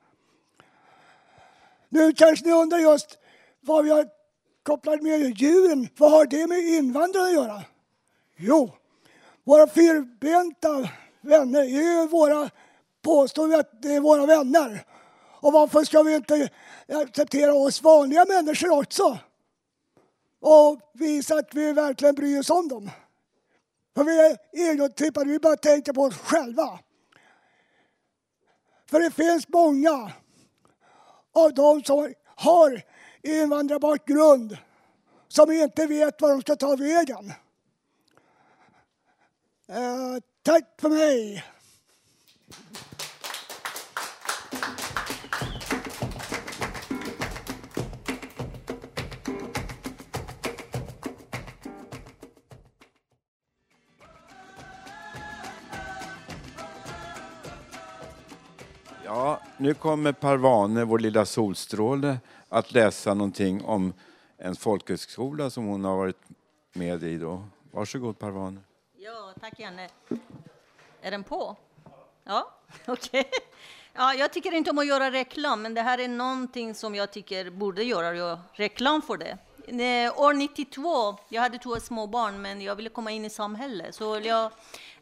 Nu 1.93 2.13
kanske 2.13 2.45
ni 2.45 2.51
undrar 2.51 2.79
just 2.79 3.17
vad 3.61 3.83
vi 3.83 3.91
har 3.91 4.07
kopplat 4.63 5.01
med 5.01 5.37
djuren. 5.37 5.87
Vad 5.97 6.11
har 6.11 6.25
det 6.25 6.47
med 6.47 6.59
invandrare 6.59 7.25
att 7.25 7.33
göra? 7.33 7.63
Jo, 8.37 8.71
våra 9.43 9.67
fyrbenta 9.67 10.89
vänner 11.21 11.59
är 11.59 12.01
ju 12.01 12.07
våra, 12.07 12.49
påstår 13.01 13.47
vi 13.47 13.55
att 13.55 13.81
det 13.81 13.95
är 13.95 13.99
våra 13.99 14.25
vänner. 14.25 14.85
Och 15.41 15.53
varför 15.53 15.83
ska 15.83 16.03
vi 16.03 16.15
inte 16.15 16.49
acceptera 16.87 17.53
oss 17.53 17.81
vanliga 17.81 18.25
människor 18.25 18.79
också? 18.79 19.17
Och 20.39 20.79
visa 20.93 21.35
att 21.35 21.53
vi 21.53 21.73
verkligen 21.73 22.15
bryr 22.15 22.39
oss 22.39 22.49
om 22.49 22.67
dem. 22.67 22.89
För 23.95 24.03
vi 24.03 24.19
är 24.19 24.37
egotrippade, 24.51 25.29
vi 25.29 25.39
bara 25.39 25.55
tänker 25.55 25.93
på 25.93 26.01
oss 26.01 26.17
själva. 26.17 26.79
För 28.89 28.99
det 28.99 29.11
finns 29.11 29.47
många 29.47 30.11
av 31.33 31.53
dem 31.53 31.83
som 31.83 32.13
har 32.25 32.81
invandrarbakgrund 33.23 34.57
som 35.27 35.51
inte 35.51 35.87
vet 35.87 36.21
var 36.21 36.29
de 36.29 36.41
ska 36.41 36.55
ta 36.55 36.75
vägen. 36.75 37.33
Eh, 39.67 40.17
tack 40.43 40.63
för 40.81 40.89
mig. 40.89 41.43
Nu 59.61 59.73
kommer 59.73 60.11
Parvane, 60.11 60.85
vår 60.85 60.99
lilla 60.99 61.25
solstråle, 61.25 62.17
att 62.49 62.71
läsa 62.71 63.13
någonting 63.13 63.63
om 63.63 63.93
en 64.37 64.55
folkhögskola 64.55 65.49
som 65.49 65.65
hon 65.65 65.83
har 65.83 65.97
varit 65.97 66.21
med 66.73 67.03
i. 67.03 67.17
Då. 67.17 67.43
Varsågod 67.71 68.19
Parvane. 68.19 68.59
Ja, 68.97 69.33
tack 69.39 69.59
Janne. 69.59 69.89
Är 71.01 71.11
den 71.11 71.23
på? 71.23 71.55
Ja, 72.23 72.51
okej. 72.85 73.29
Ja, 73.93 74.13
jag 74.13 74.33
tycker 74.33 74.51
inte 74.51 74.71
om 74.71 74.77
att 74.77 74.87
göra 74.87 75.11
reklam, 75.11 75.61
men 75.61 75.73
det 75.73 75.81
här 75.81 75.97
är 75.97 76.07
någonting 76.07 76.75
som 76.75 76.95
jag 76.95 77.11
tycker 77.11 77.49
borde 77.49 77.83
göra 77.83 78.39
reklam 78.53 79.01
för 79.01 79.17
det. 79.17 79.37
Eh, 79.67 80.19
år 80.19 80.33
92, 80.33 81.17
jag 81.29 81.41
hade 81.41 81.57
två 81.57 81.79
små 81.79 82.07
barn, 82.07 82.41
men 82.41 82.61
jag 82.61 82.75
ville 82.75 82.89
komma 82.89 83.11
in 83.11 83.25
i 83.25 83.29
samhället. 83.29 83.95
Så 83.95 84.19
jag, 84.23 84.51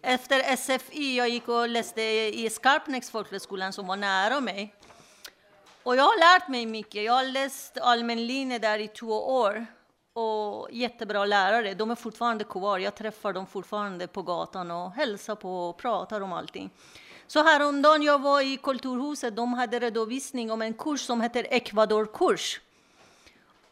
efter 0.02 0.56
SFI, 0.56 1.18
jag 1.18 1.30
gick 1.30 1.48
och 1.48 1.70
läste 1.70 2.02
i 2.02 2.50
Skarpnäcks 2.50 3.12
folkhögskolan 3.12 3.74
som 3.74 3.88
var 3.88 3.96
nära 3.96 4.40
mig. 4.40 4.76
Och 5.84 5.96
jag 5.96 6.04
har 6.04 6.20
lärt 6.20 6.48
mig 6.48 6.66
mycket. 6.66 7.04
Jag 7.04 7.14
har 7.14 7.24
läst 7.24 7.78
allmän 7.78 8.28
linje 8.28 8.60
där 8.60 8.80
i 8.80 8.88
två 8.88 9.36
år. 9.36 9.66
Och 10.14 10.68
jättebra 10.72 11.26
lärare. 11.26 11.74
De 11.74 11.92
är 11.92 11.96
fortfarande 11.96 12.44
kvar. 12.44 12.80
Jag 12.80 12.96
träffar 12.96 13.34
dem 13.34 13.48
fortfarande 13.48 14.08
på 14.08 14.22
gatan 14.22 14.72
och 14.72 14.92
hälsar 14.92 15.36
på 15.36 15.70
och 15.70 15.78
pratar 15.78 16.22
om 16.22 16.34
allting. 16.34 16.70
Så 17.28 17.44
häromdagen 17.44 18.04
jag 18.04 18.22
var 18.22 18.42
i 18.42 18.58
Kulturhuset, 18.58 19.36
de 19.36 19.54
hade 19.54 19.80
redovisning 19.80 20.52
om 20.52 20.62
en 20.62 20.74
kurs 20.74 21.02
som 21.02 21.22
heter 21.22 21.48
Ecuador-kurs. 21.50 22.62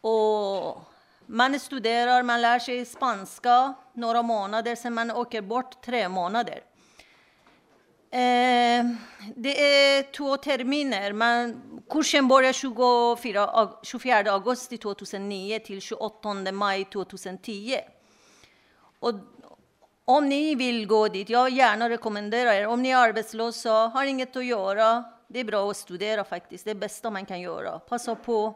Och 0.01 0.81
man 1.27 1.59
studerar, 1.59 2.23
man 2.23 2.41
lär 2.41 2.59
sig 2.59 2.85
spanska 2.85 3.73
några 3.93 4.21
månader, 4.21 4.75
sen 4.75 4.93
man 4.93 5.11
åker 5.11 5.41
bort 5.41 5.81
tre 5.85 6.09
månader. 6.09 6.61
Eh, 8.11 8.85
det 9.35 9.61
är 9.61 10.11
två 10.11 10.37
terminer. 10.37 11.13
Man, 11.13 11.61
kursen 11.89 12.27
börjar 12.27 12.53
24, 12.53 13.69
24 13.83 14.31
augusti 14.31 14.77
2009 14.77 15.59
till 15.59 15.81
28 15.81 16.51
maj 16.51 16.85
2010. 16.85 17.79
Och 18.99 19.13
om 20.05 20.29
ni 20.29 20.55
vill 20.55 20.87
gå 20.87 21.07
dit, 21.07 21.29
jag 21.29 21.49
gärna 21.49 21.89
rekommenderar 21.89 22.53
er. 22.53 22.67
Om 22.67 22.81
ni 22.81 22.89
är 22.89 22.97
arbetslösa, 22.97 23.71
har 23.71 24.05
inget 24.05 24.35
att 24.35 24.45
göra, 24.45 25.03
det 25.27 25.39
är 25.39 25.43
bra 25.43 25.71
att 25.71 25.77
studera 25.77 26.23
faktiskt. 26.23 26.65
Det 26.65 26.71
är 26.71 26.75
det 26.75 26.79
bästa 26.79 27.09
man 27.09 27.25
kan 27.25 27.41
göra. 27.41 27.79
Passa 27.79 28.15
på. 28.15 28.55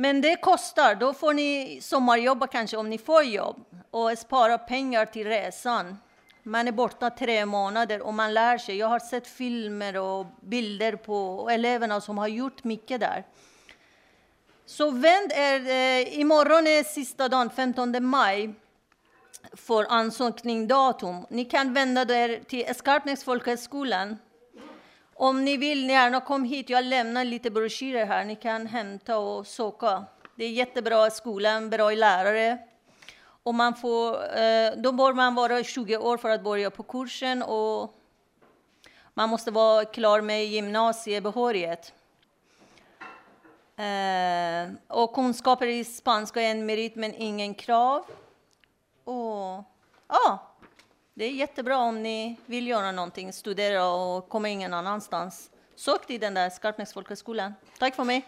Men 0.00 0.20
det 0.20 0.36
kostar. 0.36 0.94
Då 0.94 1.14
får 1.14 1.34
ni 1.34 1.78
sommarjobba 1.82 2.46
kanske 2.46 2.76
om 2.76 2.90
ni 2.90 2.98
får 2.98 3.22
jobb 3.22 3.64
och 3.90 4.18
spara 4.18 4.58
pengar 4.58 5.06
till 5.06 5.26
resan. 5.26 5.96
Man 6.42 6.68
är 6.68 6.72
borta 6.72 7.10
tre 7.10 7.46
månader 7.46 8.02
och 8.02 8.14
man 8.14 8.34
lär 8.34 8.58
sig. 8.58 8.76
Jag 8.76 8.86
har 8.86 8.98
sett 8.98 9.26
filmer 9.26 9.96
och 9.96 10.26
bilder 10.40 10.96
på 10.96 11.48
eleverna 11.50 12.00
som 12.00 12.18
har 12.18 12.28
gjort 12.28 12.64
mycket 12.64 13.00
där. 13.00 13.24
Så 14.66 14.90
vänd 14.90 15.32
er. 15.32 15.68
Eh, 15.68 16.20
imorgon 16.20 16.66
är 16.66 16.84
sista 16.84 17.28
dagen, 17.28 17.50
15 17.50 18.04
maj, 18.04 18.54
för 19.52 19.86
ansökningsdatum. 19.88 21.26
Ni 21.30 21.44
kan 21.44 21.74
vända 21.74 22.02
er 22.02 22.40
till 22.48 22.74
Skarpnäcks 22.74 23.24
folkhögskolan. 23.24 24.18
Om 25.20 25.44
ni 25.44 25.56
vill, 25.56 25.90
gärna 25.90 26.20
kom 26.20 26.44
hit. 26.44 26.70
Jag 26.70 26.84
lämnar 26.84 27.24
lite 27.24 27.50
broschyrer 27.50 28.06
här. 28.06 28.24
Ni 28.24 28.36
kan 28.36 28.66
hämta 28.66 29.18
och 29.18 29.46
söka. 29.46 30.04
Det 30.34 30.44
är 30.44 30.50
jättebra 30.50 31.10
skolan, 31.10 31.70
bra 31.70 31.90
lärare. 31.90 32.58
Och 33.42 33.54
man 33.54 33.74
får, 33.74 34.14
eh, 34.14 34.72
då 34.76 34.92
bör 34.92 35.12
man 35.12 35.34
vara 35.34 35.64
20 35.64 35.96
år 35.96 36.16
för 36.16 36.28
att 36.28 36.44
börja 36.44 36.70
på 36.70 36.82
kursen 36.82 37.42
och 37.42 37.94
man 39.14 39.28
måste 39.28 39.50
vara 39.50 39.84
klar 39.84 40.20
med 40.20 40.46
gymnasiebehörighet. 40.46 41.92
Eh, 43.76 44.96
och 44.96 45.14
kunskaper 45.14 45.66
i 45.66 45.84
spanska 45.84 46.42
är 46.42 46.50
en 46.50 46.66
merit 46.66 46.96
men 46.96 47.14
ingen 47.14 47.54
krav. 47.54 48.04
Och, 49.04 49.64
ja, 50.08 50.49
det 51.20 51.26
är 51.26 51.30
jättebra 51.30 51.78
om 51.78 52.02
ni 52.02 52.36
vill 52.46 52.66
göra 52.66 52.92
någonting, 52.92 53.32
studera 53.32 53.88
och 53.88 54.28
komma 54.28 54.48
ingen 54.48 54.74
annanstans. 54.74 55.50
Sök 55.76 56.06
till 56.06 56.20
den 56.20 56.34
där 56.34 56.50
Skarpnäcks 56.50 56.92
folkhögskolan. 56.92 57.54
Tack 57.78 57.94
för 57.94 58.04
mig. 58.04 58.26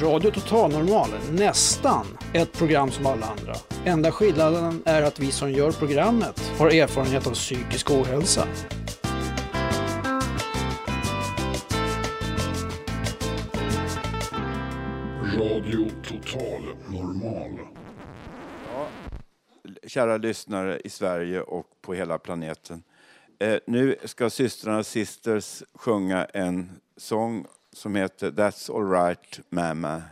Radio 0.00 0.30
Total 0.30 0.72
Normal, 0.72 1.08
nästan 1.30 2.18
ett 2.34 2.52
program 2.52 2.90
som 2.90 3.06
alla 3.06 3.26
andra. 3.26 3.54
Enda 3.84 4.12
skillnaden 4.12 4.82
är 4.86 5.02
att 5.02 5.18
vi 5.18 5.32
som 5.32 5.52
gör 5.52 5.72
programmet 5.72 6.52
har 6.58 6.70
erfarenhet 6.70 7.26
av 7.26 7.32
psykisk 7.34 7.90
ohälsa. 7.90 8.46
Radio 15.36 15.90
Total 16.08 16.51
kära 19.92 20.16
lyssnare 20.16 20.80
i 20.84 20.88
Sverige 20.88 21.40
och 21.40 21.66
på 21.80 21.94
hela 21.94 22.18
planeten. 22.18 22.82
Eh, 23.38 23.58
nu 23.66 23.96
ska 24.04 24.30
systrarna 24.30 24.84
Sisters 24.84 25.62
sjunga 25.74 26.24
en 26.24 26.80
sång 26.96 27.46
som 27.72 27.94
heter 27.94 28.30
That's 28.30 28.76
alright 28.76 29.40
mamma. 29.48 30.02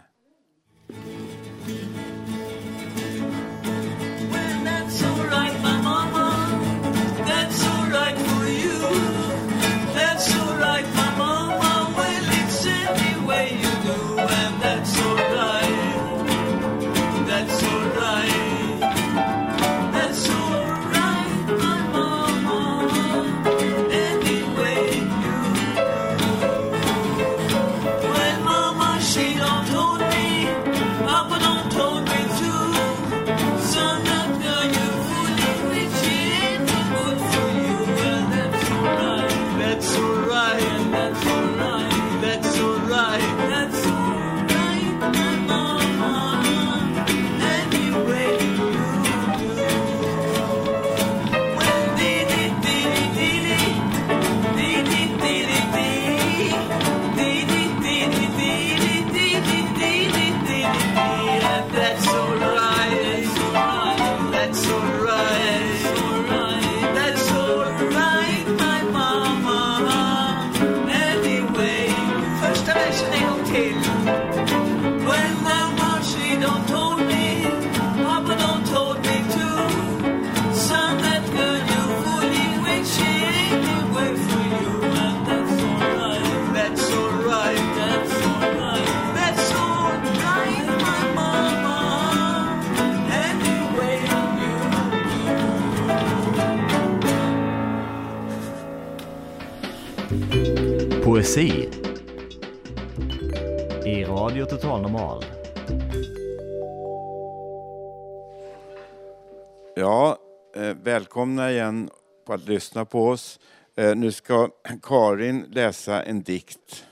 Ja, 109.80 110.18
eh, 110.56 110.76
välkomna 110.82 111.50
igen 111.50 111.90
på 112.26 112.32
att 112.32 112.48
lyssna 112.48 112.84
på 112.84 113.08
oss. 113.08 113.40
Eh, 113.76 113.96
nu 113.96 114.12
ska 114.12 114.48
Karin 114.82 115.46
läsa 115.50 116.02
en 116.02 116.22
dikt. 116.22 116.84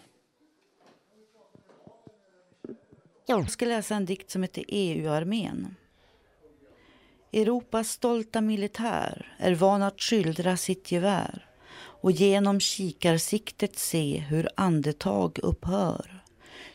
Jag 3.26 3.50
ska 3.50 3.66
läsa 3.66 3.94
en 3.94 4.04
dikt 4.04 4.30
som 4.30 4.42
heter 4.42 4.64
EU-armén. 4.68 5.74
Europas 7.32 7.88
stolta 7.88 8.40
militär 8.40 9.36
är 9.38 9.54
van 9.54 9.82
att 9.82 10.00
skildra 10.00 10.56
sitt 10.56 10.92
gevär 10.92 11.46
och 11.78 12.12
genom 12.12 12.60
kikarsiktet 12.60 13.78
se 13.78 14.18
hur 14.18 14.48
andetag 14.56 15.38
upphör. 15.42 16.22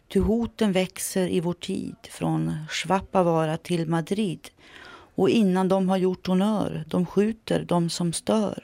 Ty 0.07 0.19
hoten 0.19 0.71
växer 0.71 1.27
i 1.27 1.39
vår 1.39 1.53
tid 1.53 1.97
från 2.03 2.55
Svappavaara 2.69 3.57
till 3.57 3.87
Madrid 3.87 4.49
och 5.15 5.29
innan 5.29 5.67
de 5.67 5.89
har 5.89 5.97
gjort 5.97 6.27
honör, 6.27 6.83
de 6.87 7.05
skjuter 7.05 7.65
de 7.65 7.89
som 7.89 8.13
stör. 8.13 8.63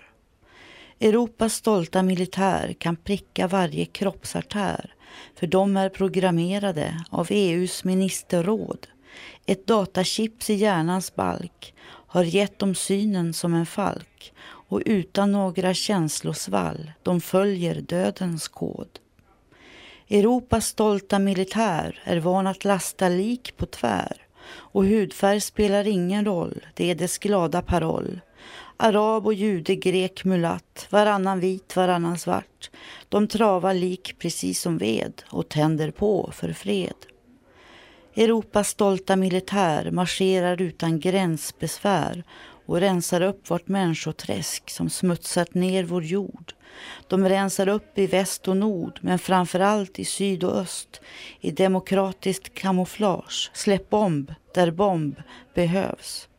Europas 1.00 1.54
stolta 1.54 2.04
militär 2.04 2.74
kan 2.74 2.95
pricka 2.95 3.47
varje 3.47 3.86
kroppsartär 3.86 4.93
för 5.36 5.47
de 5.47 5.78
är 5.78 5.89
programmerade 5.89 7.04
av 7.10 7.28
EUs 7.30 7.84
ministerråd. 7.84 8.88
Ett 9.45 9.68
datachips 9.68 10.50
i 10.50 10.54
hjärnans 10.54 11.16
balk 11.16 11.74
har 11.86 12.24
gett 12.24 12.60
dem 12.60 12.76
synen 12.76 13.34
som 13.34 13.54
en 13.54 13.66
falk 13.66 14.34
och 14.41 14.82
utan 14.86 15.32
några 15.32 15.74
känslosvall, 15.74 16.91
de 17.04 17.22
följer 17.22 17.82
dödens 17.82 18.47
kod. 18.47 19.00
Europas 20.10 20.66
stolta 20.66 21.20
militär 21.20 22.02
är 22.04 22.20
van 22.20 22.47
att 22.47 22.66
lasta 22.66 23.10
lik 23.10 23.58
på 23.58 23.66
tvär 23.66 24.28
och 24.52 24.86
hudfärg 24.86 25.41
spelar 25.41 25.88
ingen 25.88 26.26
roll, 26.26 26.66
det 26.74 26.91
är 26.91 26.95
dess 26.95 27.18
glada 27.18 27.62
paroll. 27.62 28.22
Arab 28.78 29.26
och 29.26 29.34
jude, 29.34 29.76
grek, 29.76 30.26
mulatt, 30.26 30.88
varannan 30.89 31.39
vit, 31.39 31.76
varannan 31.76 32.18
svart. 32.18 32.70
De 33.10 33.28
travar 33.28 33.74
lik 33.74 34.16
precis 34.20 34.62
som 34.62 34.78
ved 34.78 35.22
och 35.30 35.50
tänder 35.50 35.91
på 35.91 36.32
för 36.34 36.54
fred. 36.54 36.93
Europas 38.16 38.70
stolta 38.70 39.16
militär 39.16 39.91
marscherar 39.91 40.62
utan 40.62 41.00
gränsbesvär 41.00 42.24
och 42.70 42.80
rensar 42.80 43.22
upp 43.22 43.51
vårt 43.51 43.67
människoträsk 43.67 44.70
som 44.70 44.89
smutsat 44.89 45.53
ner 45.53 45.84
vår 45.84 46.03
jord. 46.03 46.53
De 47.07 47.30
rensar 47.30 47.67
upp 47.67 47.97
i 47.97 48.07
väst 48.07 48.47
och 48.47 48.57
nord, 48.57 48.99
men 49.01 49.20
framför 49.20 49.59
allt 49.59 49.99
i 49.99 50.05
syd 50.05 50.43
och 50.43 50.55
öst 50.55 51.01
i 51.39 51.51
demokratiskt 51.51 52.53
kamouflage. 52.53 53.51
Släpp 53.53 53.89
bomb 53.89 54.34
där 54.53 54.72
bomb 54.72 55.22
behövs. 55.53 56.30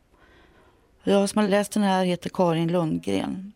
Jag 1.03 1.29
som 1.29 1.41
har 1.41 1.49
läst 1.49 1.71
den 1.71 1.83
här 1.83 2.05
heter 2.05 2.29
Karin 2.29 2.71
Lundgren. 2.71 3.53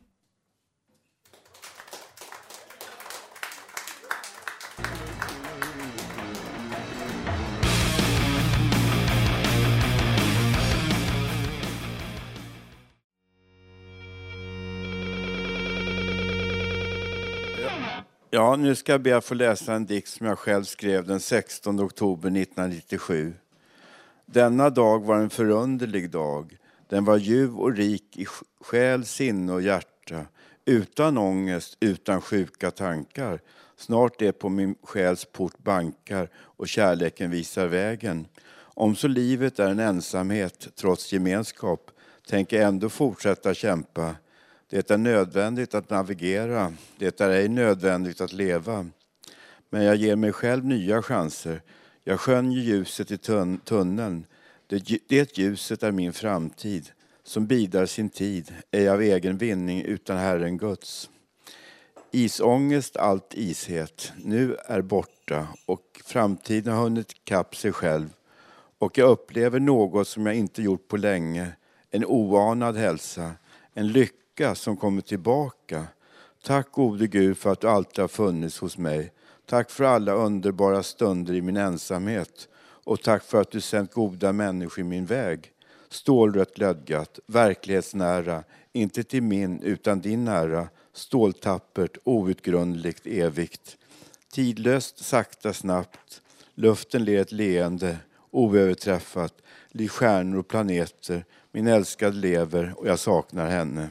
Ja, 18.35 18.55
nu 18.55 18.75
ska 18.75 18.91
jag 18.91 19.01
be 19.01 19.17
att 19.17 19.25
få 19.25 19.33
läsa 19.33 19.73
en 19.73 19.85
dikt 19.85 20.07
som 20.07 20.27
jag 20.27 20.39
själv 20.39 20.63
skrev 20.63 21.07
den 21.07 21.19
16 21.19 21.79
oktober 21.79 22.29
1997. 22.29 23.33
Denna 24.25 24.69
dag 24.69 25.03
var 25.03 25.15
en 25.15 25.29
förunderlig 25.29 26.09
dag. 26.09 26.57
Den 26.89 27.05
var 27.05 27.17
ljuv 27.17 27.57
och 27.57 27.75
rik 27.75 28.17
i 28.17 28.25
själ, 28.61 29.05
sinne 29.05 29.53
och 29.53 29.61
hjärta. 29.61 30.25
Utan 30.65 31.17
ångest, 31.17 31.77
utan 31.79 32.21
sjuka 32.21 32.71
tankar. 32.71 33.41
Snart 33.77 34.21
är 34.21 34.31
på 34.31 34.49
min 34.49 34.75
själs 34.83 35.25
port 35.25 35.57
bankar 35.57 36.29
och 36.35 36.67
kärleken 36.67 37.31
visar 37.31 37.67
vägen. 37.67 38.27
Om 38.57 38.95
så 38.95 39.07
livet 39.07 39.59
är 39.59 39.69
en 39.69 39.79
ensamhet 39.79 40.67
trots 40.75 41.13
gemenskap 41.13 41.91
tänker 42.27 42.57
jag 42.57 42.67
ändå 42.67 42.89
fortsätta 42.89 43.53
kämpa. 43.53 44.15
Det 44.75 44.91
är 44.91 44.97
nödvändigt 44.97 45.75
att 45.75 45.89
navigera, 45.89 46.73
det 46.97 47.21
är 47.21 47.29
ej 47.29 47.47
nödvändigt 47.47 48.21
att 48.21 48.33
leva. 48.33 48.87
Men 49.69 49.83
jag 49.83 49.95
ger 49.95 50.15
mig 50.15 50.31
själv 50.31 50.65
nya 50.65 51.01
chanser. 51.01 51.61
Jag 52.03 52.19
skönjer 52.19 52.61
ljuset 52.61 53.11
i 53.11 53.17
tun 53.17 53.57
tunneln. 53.57 54.25
Det, 54.67 54.99
det 55.07 55.37
ljuset 55.37 55.83
är 55.83 55.91
min 55.91 56.13
framtid, 56.13 56.89
som 57.23 57.47
bidar 57.47 57.85
sin 57.85 58.09
tid, 58.09 58.53
ej 58.71 58.89
av 58.89 59.01
egen 59.01 59.37
vinning 59.37 59.81
utan 59.81 60.17
Herren 60.17 60.57
Guds. 60.57 61.09
Isångest, 62.11 62.97
allt 62.97 63.33
ishet, 63.33 64.11
nu 64.23 64.55
är 64.65 64.81
borta 64.81 65.47
och 65.65 66.01
framtiden 66.05 66.73
har 66.73 66.83
hunnit 66.83 67.13
kapp 67.23 67.55
sig 67.55 67.71
själv 67.71 68.09
och 68.79 68.97
jag 68.97 69.09
upplever 69.09 69.59
något 69.59 70.07
som 70.07 70.25
jag 70.25 70.35
inte 70.35 70.61
gjort 70.61 70.87
på 70.87 70.97
länge, 70.97 71.47
en 71.91 72.05
oanad 72.05 72.75
hälsa, 72.75 73.31
en 73.73 73.87
lycka 73.87 74.24
som 74.55 74.77
kommer 74.77 75.01
tillbaka. 75.01 75.87
Tack 76.43 76.71
gode 76.71 77.07
Gud 77.07 77.37
för 77.37 77.51
att 77.51 77.61
du 77.61 77.67
alltid 77.67 77.99
har 77.99 78.07
funnits 78.07 78.59
hos 78.59 78.77
mig. 78.77 79.11
Tack 79.45 79.71
för 79.71 79.83
alla 79.83 80.13
underbara 80.13 80.83
stunder 80.83 81.33
i 81.33 81.41
min 81.41 81.57
ensamhet 81.57 82.47
och 82.59 83.01
tack 83.01 83.23
för 83.23 83.41
att 83.41 83.51
du 83.51 83.61
sänt 83.61 83.93
goda 83.93 84.33
människor 84.33 84.79
i 84.79 84.83
min 84.83 85.05
väg. 85.05 85.51
Stålrött 85.89 86.55
glödgat, 86.55 87.19
verklighetsnära, 87.27 88.43
inte 88.73 89.03
till 89.03 89.23
min 89.23 89.61
utan 89.61 90.01
din 90.01 90.27
ära, 90.27 90.69
ståltappert, 90.93 91.97
outgrundligt, 92.03 93.07
evigt. 93.07 93.77
Tidlöst, 94.31 95.05
sakta, 95.05 95.53
snabbt, 95.53 96.21
luften 96.55 97.03
ler 97.05 97.21
ett 97.21 97.31
leende, 97.31 97.97
oöverträffat, 98.31 99.33
Lik 99.69 99.91
stjärnor 99.91 100.39
och 100.39 100.47
planeter. 100.47 101.25
Min 101.51 101.67
älskade 101.67 102.15
lever 102.15 102.73
och 102.77 102.87
jag 102.87 102.99
saknar 102.99 103.49
henne. 103.49 103.89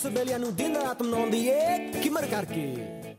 ਸਵੇਲੀਆਂ 0.03 0.39
ਨੂੰ 0.39 0.55
ਦਿਨ 0.55 0.75
ਰਾਤ 0.75 1.01
ਮਨਾਉਂਦੀ 1.01 1.47
ਏ। 1.47 1.77
ਕਿਮਰ 2.03 2.25
ਕਰਕੇ। 2.25 3.14